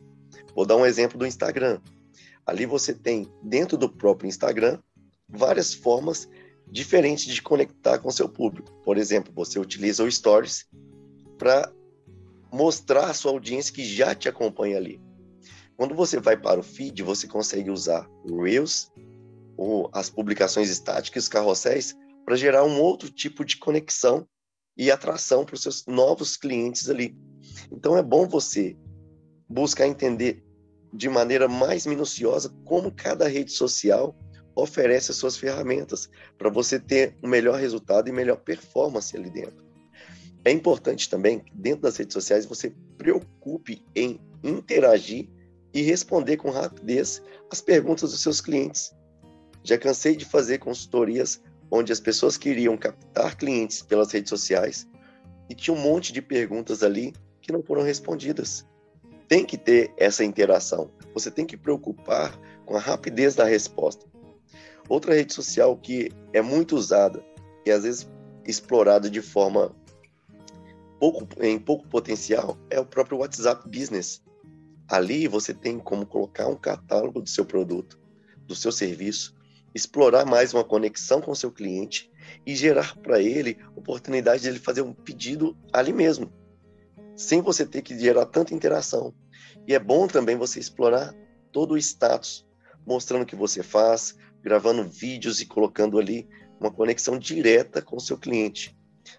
[0.54, 1.80] Vou dar um exemplo do Instagram.
[2.46, 4.78] Ali você tem, dentro do próprio Instagram,
[5.28, 6.28] várias formas
[6.70, 8.70] diferentes de conectar com seu público.
[8.84, 10.66] Por exemplo, você utiliza o Stories
[11.38, 11.72] para
[12.52, 15.00] mostrar a sua audiência que já te acompanha ali.
[15.76, 18.90] Quando você vai para o feed, você consegue usar o Reels
[19.56, 24.26] ou as publicações estáticas, os carrosséis, para gerar um outro tipo de conexão
[24.76, 27.16] e atração para os seus novos clientes ali.
[27.70, 28.76] Então é bom você
[29.48, 30.44] buscar entender
[30.92, 34.16] de maneira mais minuciosa como cada rede social
[34.62, 39.64] oferece as suas ferramentas para você ter um melhor resultado e melhor performance ali dentro.
[40.44, 45.28] É importante também que dentro das redes sociais você preocupe em interagir
[45.72, 48.92] e responder com rapidez as perguntas dos seus clientes.
[49.62, 51.40] Já cansei de fazer consultorias
[51.70, 54.88] onde as pessoas queriam captar clientes pelas redes sociais
[55.48, 58.66] e tinha um monte de perguntas ali que não foram respondidas.
[59.28, 60.90] Tem que ter essa interação.
[61.12, 64.07] Você tem que preocupar com a rapidez da resposta.
[64.88, 67.22] Outra rede social que é muito usada
[67.66, 68.08] e às vezes
[68.46, 69.74] explorada de forma
[70.98, 74.22] pouco, em pouco potencial é o próprio WhatsApp Business.
[74.88, 78.00] Ali você tem como colocar um catálogo do seu produto,
[78.46, 79.36] do seu serviço,
[79.74, 82.10] explorar mais uma conexão com seu cliente
[82.46, 86.32] e gerar para ele oportunidade de ele fazer um pedido ali mesmo,
[87.14, 89.14] sem você ter que gerar tanta interação.
[89.66, 91.14] E é bom também você explorar
[91.52, 92.46] todo o status,
[92.86, 96.28] mostrando o que você faz, gravando vídeos e colocando ali
[96.60, 98.76] uma conexão direta com o seu cliente.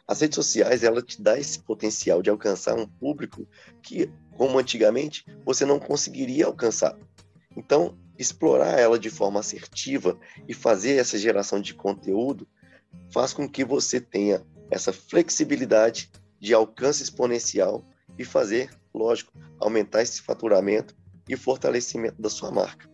[0.07, 3.47] As redes sociais, ela te dá esse potencial de alcançar um público
[3.81, 6.97] que, como antigamente, você não conseguiria alcançar.
[7.55, 12.47] Então, explorar ela de forma assertiva e fazer essa geração de conteúdo
[13.11, 17.85] faz com que você tenha essa flexibilidade de alcance exponencial
[18.17, 20.95] e fazer, lógico, aumentar esse faturamento
[21.27, 22.89] e fortalecimento da sua marca.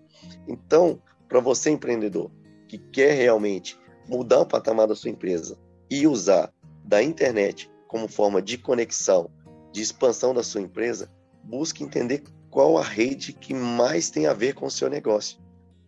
[0.47, 2.32] Então, para você empreendedor
[2.67, 5.57] que quer realmente mudar o patamar da sua empresa
[5.89, 6.51] e usar
[6.84, 9.30] da internet como forma de conexão,
[9.71, 11.09] de expansão da sua empresa,
[11.43, 15.39] busque entender qual a rede que mais tem a ver com o seu negócio.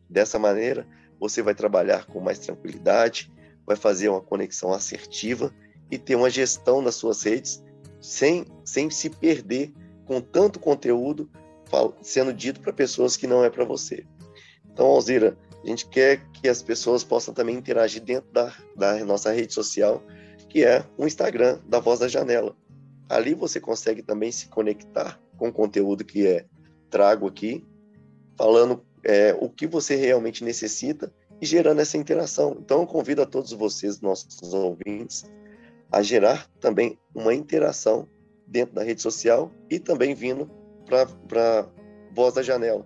[0.09, 0.87] Dessa maneira,
[1.19, 3.31] você vai trabalhar com mais tranquilidade,
[3.65, 5.53] vai fazer uma conexão assertiva
[5.89, 7.63] e ter uma gestão das suas redes
[7.99, 9.73] sem, sem se perder
[10.05, 11.29] com tanto conteúdo
[12.01, 14.05] sendo dito para pessoas que não é para você.
[14.77, 19.31] Então, Alzira, a gente quer que as pessoas possam também interagir dentro da, da nossa
[19.31, 20.03] rede social,
[20.47, 22.55] que é o Instagram da Voz da Janela.
[23.09, 26.45] Ali você consegue também se conectar com o conteúdo que é
[26.91, 27.65] trago aqui,
[28.37, 31.11] falando é, o que você realmente necessita
[31.41, 32.55] e gerando essa interação.
[32.59, 35.25] Então, eu convido a todos vocês, nossos ouvintes,
[35.91, 38.07] a gerar também uma interação
[38.45, 40.47] dentro da rede social e também vindo
[40.85, 41.67] para
[42.13, 42.85] Voz da Janela.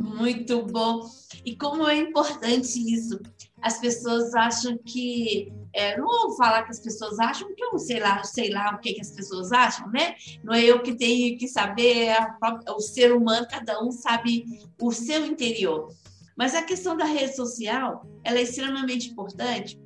[0.00, 1.06] Muito bom.
[1.44, 3.20] E como é importante isso.
[3.60, 5.52] As pessoas acham que.
[5.72, 8.80] É, não vou falar que as pessoas acham, porque eu sei lá, sei lá o
[8.80, 10.16] que, que as pessoas acham, né?
[10.42, 12.26] Não é eu que tenho que saber, é
[12.72, 14.46] o ser humano, cada um sabe
[14.80, 15.94] o seu interior.
[16.36, 19.78] Mas a questão da rede social, ela é extremamente importante,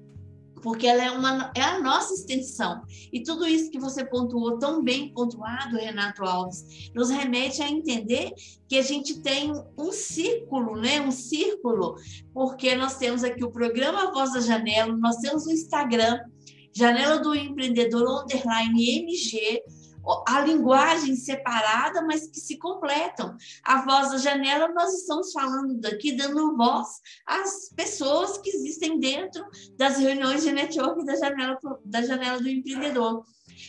[0.64, 2.80] porque ela é, uma, é a nossa extensão.
[3.12, 8.32] E tudo isso que você pontuou, tão bem pontuado, Renato Alves, nos remete a entender
[8.66, 11.02] que a gente tem um círculo, né?
[11.02, 11.96] um círculo,
[12.32, 16.18] porque nós temos aqui o programa Voz da Janela, nós temos o Instagram,
[16.72, 19.62] Janela do Empreendedor Underline MG,
[20.26, 23.36] a linguagem separada, mas que se completam.
[23.62, 29.44] A voz da janela, nós estamos falando daqui, dando voz às pessoas que existem dentro
[29.76, 33.24] das reuniões de network da janela, da janela do empreendedor.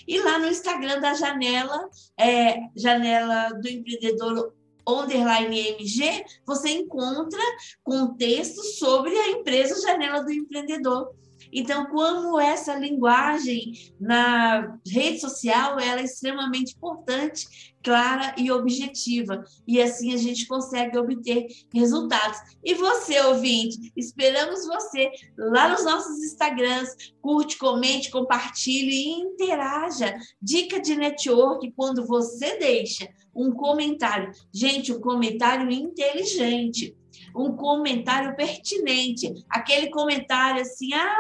[0.08, 4.54] E lá no Instagram da janela, é, janela do empreendedor
[4.88, 7.42] underline MG, você encontra
[7.84, 11.14] contextos sobre a empresa Janela do Empreendedor.
[11.52, 19.80] Então, como essa linguagem na rede social ela é extremamente importante, clara e objetiva, e
[19.80, 22.40] assim a gente consegue obter resultados.
[22.64, 30.16] E você, ouvinte, esperamos você lá nos nossos Instagrams, curte, comente, compartilhe e interaja.
[30.42, 34.32] Dica de network quando você deixa um comentário.
[34.52, 36.96] Gente, um comentário inteligente
[37.36, 39.34] um comentário pertinente.
[39.50, 41.18] Aquele comentário assim, ah,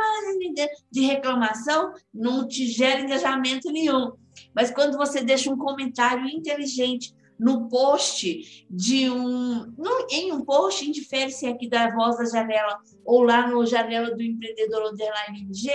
[0.91, 4.13] de reclamação, não te gera engajamento nenhum.
[4.53, 9.73] Mas quando você deixa um comentário inteligente no post de um.
[10.09, 14.21] Em um post, indifere se aqui da Voz da Janela ou lá no Janela do
[14.21, 15.69] Empreendedor Underline MG,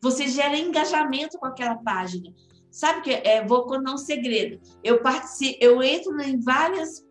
[0.00, 2.32] você gera engajamento com aquela página.
[2.70, 4.60] Sabe que é, vou contar um segredo.
[4.82, 7.04] Eu participo, eu entro em várias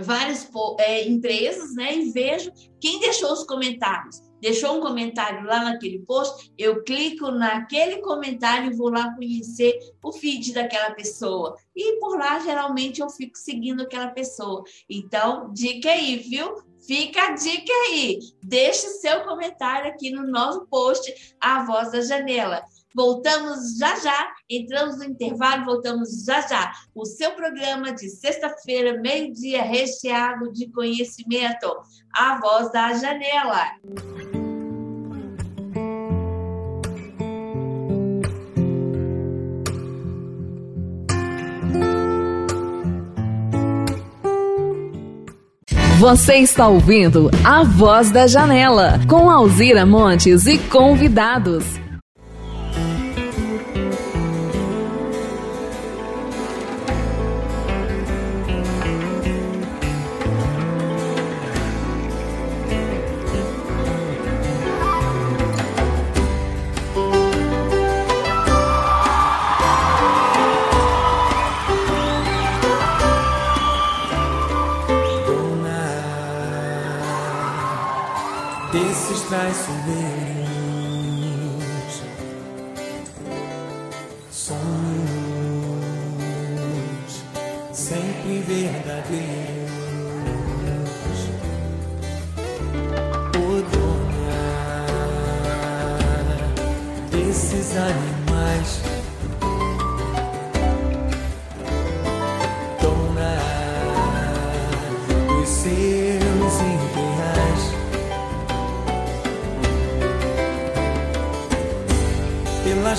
[0.00, 1.96] várias é, empresas, né?
[1.96, 4.22] E vejo quem deixou os comentários.
[4.40, 10.10] Deixou um comentário lá naquele post, eu clico naquele comentário e vou lá conhecer o
[10.10, 11.54] feed daquela pessoa.
[11.76, 14.64] E por lá, geralmente, eu fico seguindo aquela pessoa.
[14.90, 16.56] Então, dica aí, viu?
[16.84, 18.18] Fica a dica aí.
[18.42, 22.64] Deixe seu comentário aqui no nosso post, A Voz da Janela.
[22.94, 26.72] Voltamos já já, entramos no intervalo, voltamos já já.
[26.94, 31.66] O seu programa de sexta-feira, meio-dia, recheado de conhecimento.
[32.14, 33.66] A voz da janela.
[46.02, 51.81] Você está ouvindo A Voz da Janela, com Alzira Montes e convidados.
[79.32, 80.44] Traiçoeiros,
[84.30, 85.72] sonhos
[87.72, 89.70] sempre verdadeiros,
[93.38, 94.44] o dona
[97.10, 98.21] desses animais.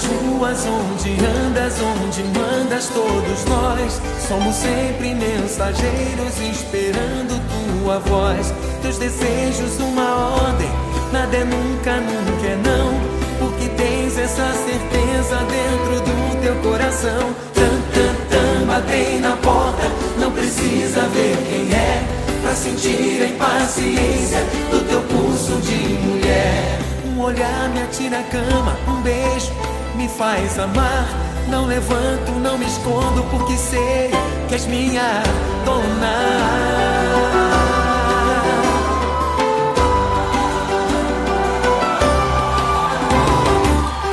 [0.03, 7.41] Pelas ruas onde andas, onde mandas, todos nós somos sempre mensageiros esperando
[7.81, 8.53] tua voz.
[8.81, 10.69] Teus desejos, uma ordem,
[11.11, 12.93] nada é nunca, nunca é não.
[13.39, 17.33] Porque tens essa certeza dentro do teu coração.
[17.53, 19.83] Tan, tan, tan, batem na porta,
[20.19, 22.03] não precisa ver quem é.
[22.41, 24.39] Pra sentir a impaciência
[24.69, 26.79] do teu pulso de mulher.
[27.05, 29.62] Um olhar me atira a cama, um beijo
[29.95, 31.07] me faz amar.
[31.49, 34.11] Não levanto, não me escondo, porque sei
[34.47, 35.21] que és minha
[35.65, 36.43] dona.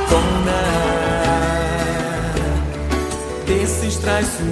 [0.09, 0.61] Dona
[3.45, 4.51] desses traiçoeiros,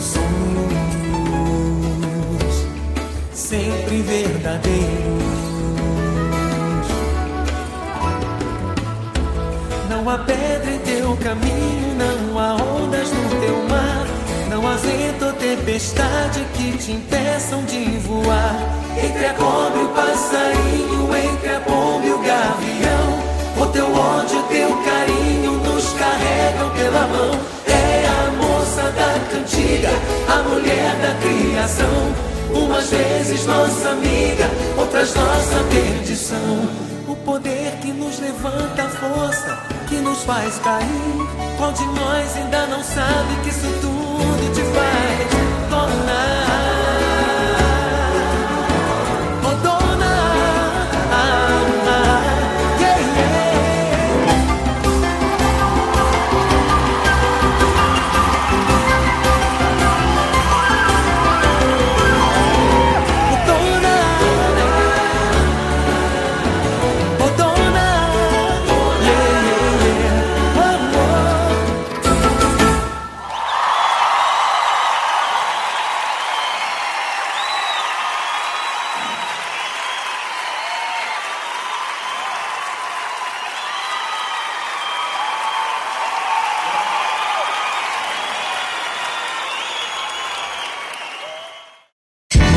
[0.00, 1.34] sonhos
[3.32, 5.23] sempre verdadeiros.
[10.04, 14.06] Não há pedra em teu caminho, não há ondas no teu mar,
[14.50, 18.54] não há vento ou tempestade que te impeçam de voar.
[19.02, 24.42] Entre a cobra e o passarinho, entre a pomba e o gavião, o teu ódio,
[24.50, 27.40] teu carinho nos carregam pela mão.
[27.66, 29.88] É a moça da cantiga,
[30.28, 32.14] a mulher da criação.
[32.52, 36.68] Umas vezes nossa amiga, outras nossa perdição.
[37.08, 40.86] O poder que nos levanta a força, que nos faz cair.
[41.56, 45.53] Qual de nós ainda não sabe que isso tudo te faz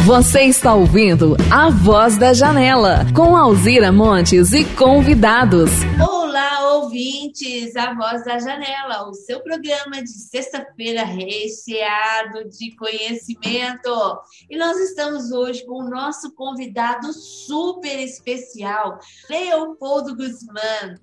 [0.07, 5.69] Você está ouvindo A Voz da Janela, com Alzira Montes e convidados.
[6.01, 7.75] Olá, ouvintes!
[7.75, 14.17] A Voz da Janela, o seu programa de sexta-feira recheado de conhecimento.
[14.49, 18.99] E nós estamos hoje com o nosso convidado super especial,
[19.29, 20.95] Leopoldo Guzmán.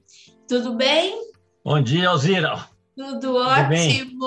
[0.49, 1.15] Tudo bem?
[1.63, 2.74] Bom dia, Alzira.
[2.97, 4.25] Tudo ótimo,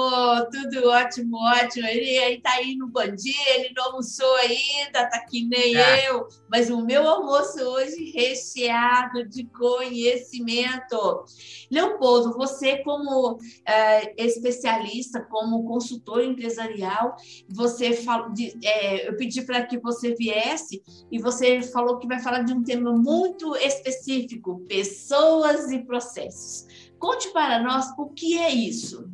[0.52, 1.88] tudo ótimo, ótimo.
[1.88, 6.04] Ele aí tá aí no bom dia, ele não almoçou ainda, tá que nem Ah.
[6.04, 11.24] eu, mas o meu almoço hoje recheado de conhecimento.
[11.72, 17.16] Leopoldo, você como eh, especialista, como consultor empresarial,
[17.50, 22.20] você falou, de- eh, eu pedi para que você viesse e você falou que vai
[22.20, 26.66] falar de um tema muito específico, pessoas e processos.
[27.00, 29.12] Conte para nós o que é isso.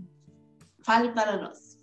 [0.83, 1.73] Fale para nós.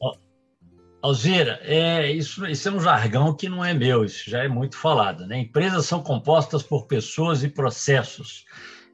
[1.03, 4.77] Alzira, é, isso, isso é um jargão que não é meu, isso já é muito
[4.77, 5.27] falado.
[5.27, 5.39] Né?
[5.39, 8.45] Empresas são compostas por pessoas e processos.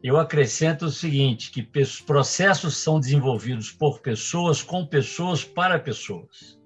[0.02, 1.68] Eu acrescento o seguinte, que
[2.06, 6.56] processos são desenvolvidos por pessoas, com pessoas, para pessoas.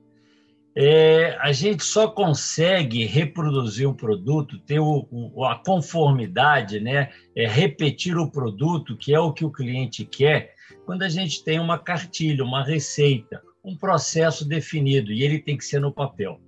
[0.77, 7.11] É, a gente só consegue reproduzir um produto, ter o- o- a conformidade, né?
[7.35, 10.55] é, repetir o produto, que é o que o cliente quer,
[10.87, 15.65] quando a gente tem uma cartilha, uma receita, um processo definido e ele tem que
[15.65, 16.41] ser no papel.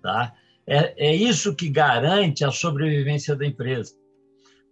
[0.00, 0.32] Tá?
[0.66, 3.94] É, é isso que garante a sobrevivência da empresa.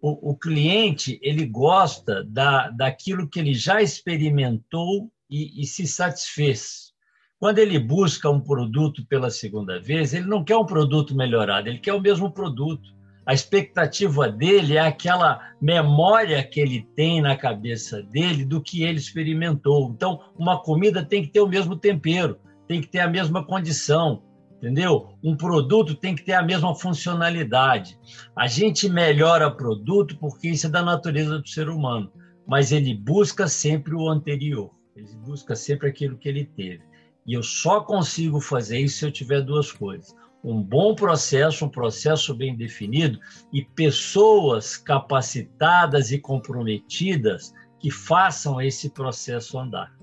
[0.01, 6.94] O, o cliente ele gosta da, daquilo que ele já experimentou e, e se satisfez.
[7.39, 11.79] Quando ele busca um produto pela segunda vez, ele não quer um produto melhorado, ele
[11.79, 12.95] quer o mesmo produto.
[13.27, 18.99] A expectativa dele é aquela memória que ele tem na cabeça dele do que ele
[18.99, 19.91] experimentou.
[19.91, 24.23] Então, uma comida tem que ter o mesmo tempero, tem que ter a mesma condição,
[24.57, 25.09] entendeu?
[25.23, 27.99] Um produto tem que ter a mesma funcionalidade.
[28.37, 32.13] A gente melhora produto porque isso é da natureza do ser humano,
[32.47, 36.94] mas ele busca sempre o anterior, ele busca sempre aquilo que ele teve.
[37.27, 41.69] E eu só consigo fazer isso se eu tiver duas coisas: um bom processo, um
[41.69, 43.19] processo bem definido
[43.53, 49.97] e pessoas capacitadas e comprometidas que façam esse processo andar.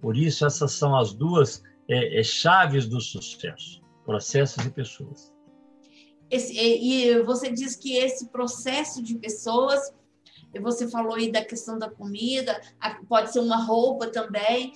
[0.00, 5.34] Por isso, essas são as duas é, é, chaves do sucesso processos e pessoas.
[6.30, 9.78] Esse, e você diz que esse processo de pessoas,
[10.60, 12.60] você falou aí da questão da comida,
[13.08, 14.72] pode ser uma roupa também,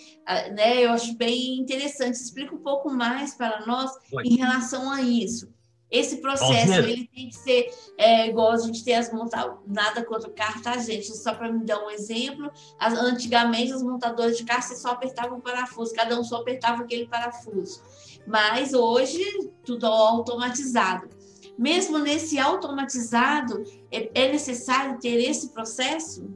[0.55, 0.85] né?
[0.85, 2.14] Eu acho bem interessante.
[2.14, 4.25] Explica um pouco mais para nós Oi.
[4.25, 5.49] em relação a isso.
[5.93, 10.27] Esse processo ele tem que ser é, igual a gente tem as montadoras, nada contra
[10.27, 11.14] o carro, tá, gente?
[11.14, 15.37] Só para me dar um exemplo, as, antigamente os montadores de carro você só apertavam
[15.37, 17.83] o parafuso, cada um só apertava aquele parafuso.
[18.27, 19.23] Mas hoje
[19.62, 21.11] tudo automatizado.
[21.59, 26.28] Mesmo nesse automatizado, é, é necessário ter esse processo?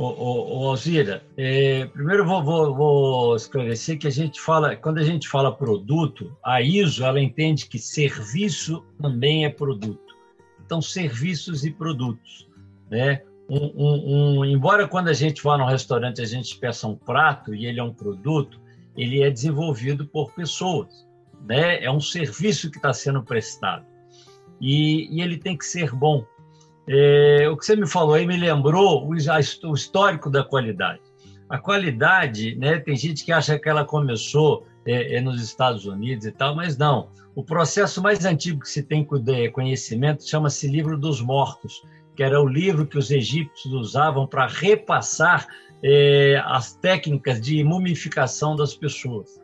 [0.00, 5.28] Ô Alzira, é, primeiro vou, vou, vou, esclarecer que a gente fala, quando a gente
[5.28, 10.16] fala produto, a ISO ela entende que serviço também é produto.
[10.64, 12.48] Então, serviços e produtos,
[12.88, 13.22] né?
[13.50, 17.52] Um, um, um, embora quando a gente vá no restaurante a gente peça um prato
[17.52, 18.60] e ele é um produto,
[18.96, 21.08] ele é desenvolvido por pessoas,
[21.44, 21.82] né?
[21.82, 23.84] É um serviço que está sendo prestado
[24.60, 26.24] e, e, ele tem que ser bom.
[26.86, 31.00] É, o que você me falou aí me lembrou o, o histórico da qualidade.
[31.48, 32.78] A qualidade, né?
[32.78, 36.76] Tem gente que acha que ela começou é, é, nos Estados Unidos e tal, mas
[36.76, 37.10] não.
[37.34, 39.06] O processo mais antigo que se tem
[39.52, 41.82] conhecimento chama-se Livro dos Mortos,
[42.16, 45.46] que era o livro que os egípcios usavam para repassar
[45.82, 49.40] é, as técnicas de mumificação das pessoas.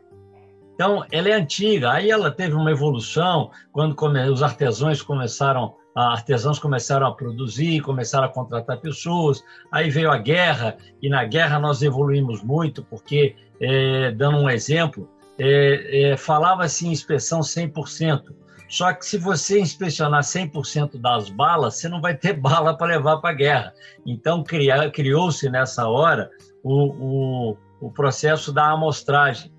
[0.75, 1.93] Então, ela é antiga.
[1.93, 3.95] Aí ela teve uma evolução quando
[4.31, 9.41] os artesãos começaram artesãos começaram a produzir, começaram a contratar pessoas.
[9.71, 15.09] Aí veio a guerra e na guerra nós evoluímos muito porque, é, dando um exemplo,
[15.39, 18.23] é, é, falava-se em inspeção 100%.
[18.67, 23.17] Só que se você inspecionar 100% das balas, você não vai ter bala para levar
[23.17, 23.73] para a guerra.
[24.05, 24.43] Então,
[24.91, 26.29] criou-se nessa hora
[26.61, 29.54] o, o, o processo da amostragem.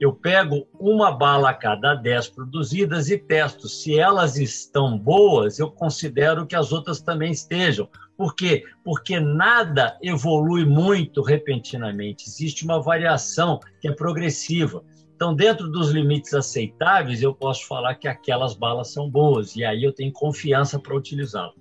[0.00, 3.68] Eu pego uma bala a cada 10 produzidas e testo.
[3.68, 7.88] Se elas estão boas, eu considero que as outras também estejam.
[8.16, 8.64] Por quê?
[8.84, 12.28] Porque nada evolui muito repentinamente.
[12.28, 14.84] Existe uma variação que é progressiva.
[15.14, 19.82] Então, dentro dos limites aceitáveis, eu posso falar que aquelas balas são boas, e aí
[19.82, 21.56] eu tenho confiança para utilizá-las.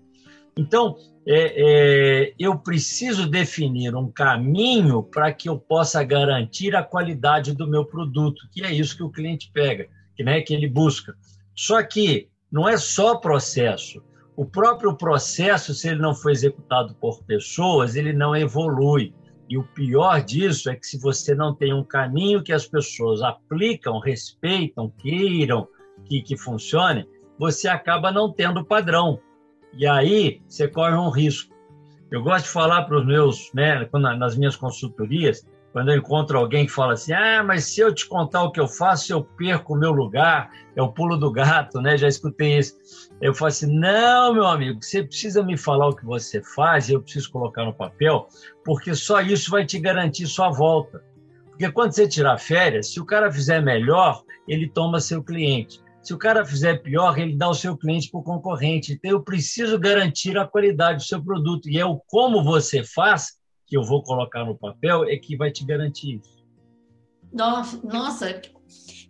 [0.55, 0.95] Então,
[1.29, 7.67] é, é, eu preciso definir um caminho para que eu possa garantir a qualidade do
[7.67, 11.13] meu produto, que é isso que o cliente pega, que, né, que ele busca.
[11.53, 14.01] Só que não é só processo.
[14.37, 19.13] O próprio processo, se ele não for executado por pessoas, ele não evolui.
[19.49, 23.21] E o pior disso é que se você não tem um caminho que as pessoas
[23.21, 25.67] aplicam, respeitam, queiram
[26.05, 27.05] que, que funcione,
[27.37, 29.19] você acaba não tendo padrão.
[29.73, 31.53] E aí você corre um risco.
[32.09, 36.65] Eu gosto de falar para os meus, né, nas minhas consultorias, quando eu encontro alguém
[36.65, 39.75] que fala assim, ah, mas se eu te contar o que eu faço, eu perco
[39.75, 41.97] o meu lugar, é o pulo do gato, né?
[41.97, 42.75] Já escutei isso.
[43.21, 47.01] Eu falo assim, não, meu amigo, você precisa me falar o que você faz, eu
[47.01, 48.27] preciso colocar no papel,
[48.63, 51.03] porque só isso vai te garantir sua volta.
[51.49, 55.79] Porque quando você tirar férias, se o cara fizer melhor, ele toma seu cliente.
[56.07, 58.93] Se o cara fizer pior, ele dá o seu cliente para o concorrente.
[58.93, 61.69] Então, eu preciso garantir a qualidade do seu produto.
[61.69, 63.35] E é o como você faz
[63.65, 66.45] que eu vou colocar no papel é que vai te garantir isso.
[67.83, 68.41] Nossa,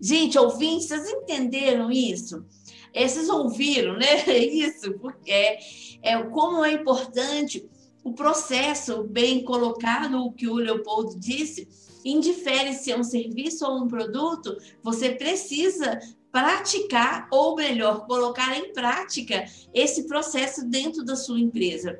[0.01, 2.43] gente, ouvintes, vocês entenderam isso?
[2.91, 4.23] É, vocês ouviram, né?
[4.33, 5.59] Isso, porque é,
[6.01, 7.69] é como é importante
[8.03, 11.67] o processo bem colocado, o que o Leopoldo disse,
[12.03, 15.99] indifere se é um serviço ou um produto, você precisa
[16.38, 21.99] praticar, ou melhor, colocar em prática esse processo dentro da sua empresa.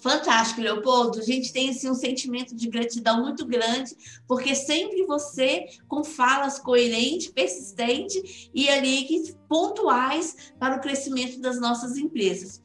[0.00, 1.18] Fantástico, Leopoldo.
[1.18, 3.96] A gente tem assim, um sentimento de gratidão muito grande,
[4.28, 11.96] porque sempre você, com falas coerentes, persistentes e ali pontuais para o crescimento das nossas
[11.96, 12.62] empresas.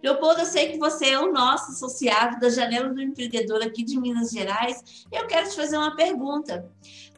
[0.00, 4.00] Leopoldo, eu sei que você é o nosso associado da Janela do Empreendedor aqui de
[4.00, 5.04] Minas Gerais.
[5.10, 6.70] Eu quero te fazer uma pergunta.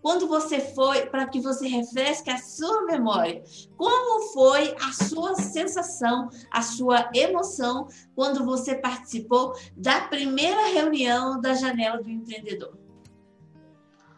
[0.02, 3.40] Quando você foi, para que você refresque a sua memória,
[3.76, 7.86] como foi a sua sensação, a sua emoção
[8.16, 12.76] quando você participou da primeira reunião da Janela do Empreendedor?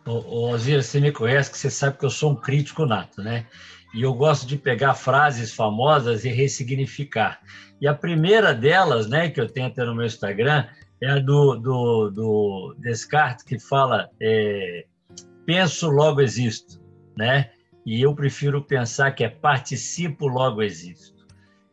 [0.07, 3.23] Ô, ô Zira, você me conhece, que você sabe que eu sou um crítico nato,
[3.23, 3.47] né?
[3.95, 7.41] E eu gosto de pegar frases famosas e ressignificar.
[7.81, 10.67] E a primeira delas, né, que eu tenho até no meu Instagram,
[11.01, 14.87] é a do, do, do Descartes, que fala é,
[15.47, 16.81] penso, logo existo,
[17.17, 17.51] né?
[17.85, 21.27] E eu prefiro pensar que é participo, logo existo.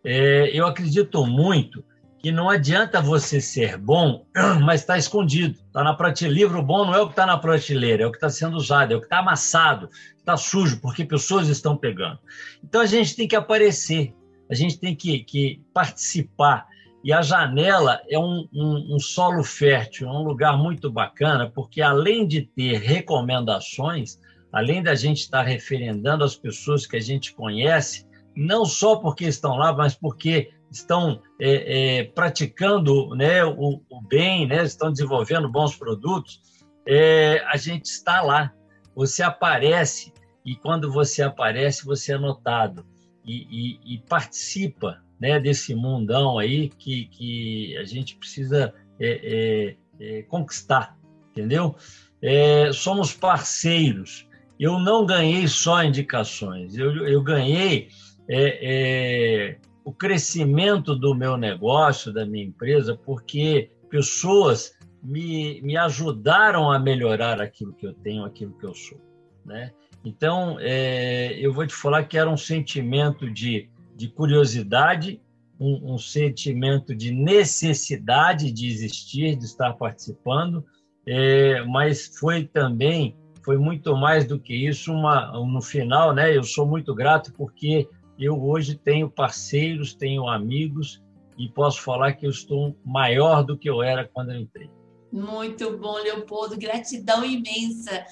[0.03, 1.83] É, eu acredito muito
[2.21, 4.25] que não adianta você ser bom,
[4.63, 5.57] mas está escondido.
[5.59, 6.39] Está na prateleira.
[6.39, 8.93] Livro bom não é o que está na prateleira, é o que está sendo usado,
[8.93, 12.19] é o que está amassado, está sujo, porque pessoas estão pegando.
[12.63, 14.13] Então a gente tem que aparecer,
[14.49, 16.67] a gente tem que, que participar.
[17.03, 21.81] E a janela é um, um, um, solo fértil, é um lugar muito bacana, porque
[21.81, 24.19] além de ter recomendações,
[24.53, 29.55] além da gente estar referendando as pessoas que a gente conhece, não só porque estão
[29.57, 35.75] lá, mas porque estão é, é, praticando né, o, o, bem, né, estão desenvolvendo bons
[35.75, 36.39] produtos,
[36.87, 38.53] é, a gente está lá.
[38.95, 40.13] Você aparece,
[40.45, 42.85] e quando você aparece, você é notado
[43.25, 50.17] e, e, e participa né, desse mundão aí que, que a gente precisa é, é,
[50.17, 50.97] é conquistar,
[51.29, 51.75] entendeu?
[52.19, 54.27] É, somos parceiros.
[54.59, 57.89] Eu não ganhei só indicações, eu, eu ganhei
[58.27, 66.79] é, o crescimento do meu negócio, da minha empresa, porque pessoas me, me ajudaram a
[66.79, 68.99] melhorar aquilo que eu tenho, aquilo que eu sou,
[69.45, 69.71] né?
[70.03, 73.69] Então, é, eu vou te falar que era um sentimento de
[74.01, 75.21] de curiosidade,
[75.59, 80.65] um, um, sentimento de necessidade de existir, de estar participando,
[81.05, 86.43] é, mas foi também, foi muito mais do que isso, uma, no final, né, eu
[86.43, 87.87] sou muito grato porque
[88.17, 90.99] eu hoje tenho parceiros, tenho amigos
[91.37, 94.67] e posso falar que eu estou maior do que eu era quando eu entrei.
[95.11, 98.03] Muito bom, Leopoldo, gratidão imensa.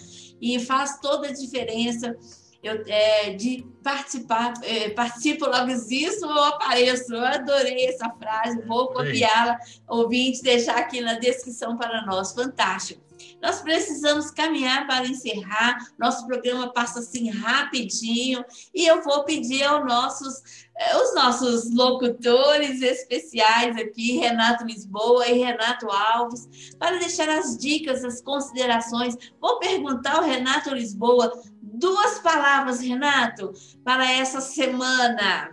[0.41, 2.15] E faz toda a diferença
[2.61, 7.13] eu, é, de participar, é, participo logo isso ou apareço.
[7.13, 9.57] Eu adorei essa frase, vou copiá-la,
[9.87, 12.33] ouvinte, deixar aqui na descrição para nós.
[12.33, 13.09] Fantástico.
[13.41, 15.77] Nós precisamos caminhar para encerrar.
[15.97, 18.43] Nosso programa passa assim rapidinho
[18.73, 25.39] e eu vou pedir aos nossos, é, os nossos locutores especiais aqui, Renato Lisboa e
[25.39, 29.15] Renato Alves, para deixar as dicas, as considerações.
[29.39, 31.31] Vou perguntar ao Renato Lisboa
[31.79, 33.53] Duas palavras, Renato,
[33.85, 35.49] para essa semana.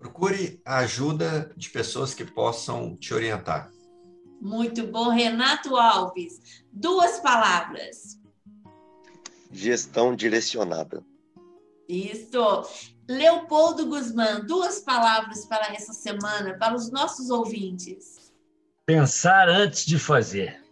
[0.00, 3.70] Procure a ajuda de pessoas que possam te orientar.
[4.40, 6.64] Muito bom, Renato Alves.
[6.72, 8.20] Duas palavras.
[9.52, 11.04] Gestão direcionada.
[11.88, 12.64] Isso.
[13.08, 18.32] Leopoldo Guzmán, duas palavras para essa semana, para os nossos ouvintes.
[18.84, 20.63] Pensar antes de fazer.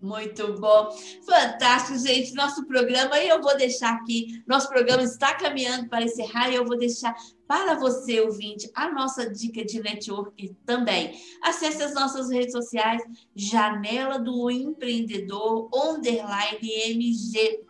[0.00, 0.90] Muito bom.
[1.26, 2.32] Fantástico, gente.
[2.34, 6.64] Nosso programa, e eu vou deixar aqui, nosso programa está caminhando para encerrar, e eu
[6.64, 7.16] vou deixar
[7.48, 11.18] para você, ouvinte, a nossa dica de network também.
[11.42, 13.02] Acesse as nossas redes sociais,
[13.34, 17.64] Janela do Empreendedor, underline MG.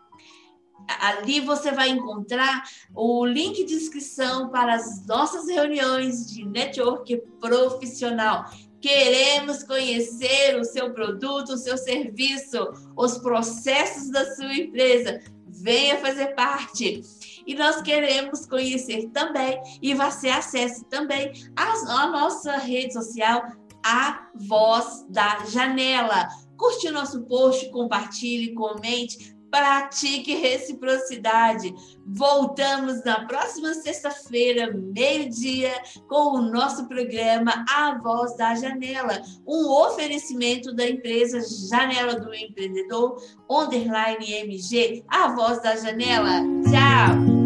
[1.00, 2.64] Ali você vai encontrar
[2.94, 8.46] o link de inscrição para as nossas reuniões de network profissional.
[8.80, 12.58] Queremos conhecer o seu produto, o seu serviço,
[12.96, 15.20] os processos da sua empresa.
[15.46, 17.02] Venha fazer parte.
[17.46, 23.42] E nós queremos conhecer também, e você acesse também a, a nossa rede social,
[23.84, 26.28] a Voz da Janela.
[26.56, 31.74] Curte o nosso post, compartilhe, comente, pratique reciprocidade.
[32.06, 35.72] Voltamos na próxima sexta-feira, meio-dia,
[36.08, 43.22] com o nosso programa A Voz da Janela, um oferecimento da empresa Janela do Empreendedor,
[43.48, 46.40] underline MG, A Voz da Janela.
[46.64, 47.37] Tchau!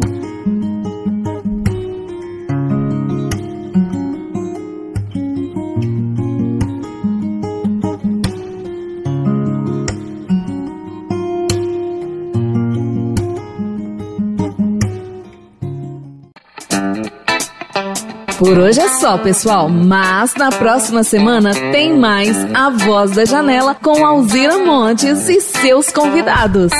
[18.42, 23.72] Por hoje é só, pessoal, mas na próxima semana tem mais A Voz da Janela
[23.72, 26.72] com Alzira Montes e seus convidados.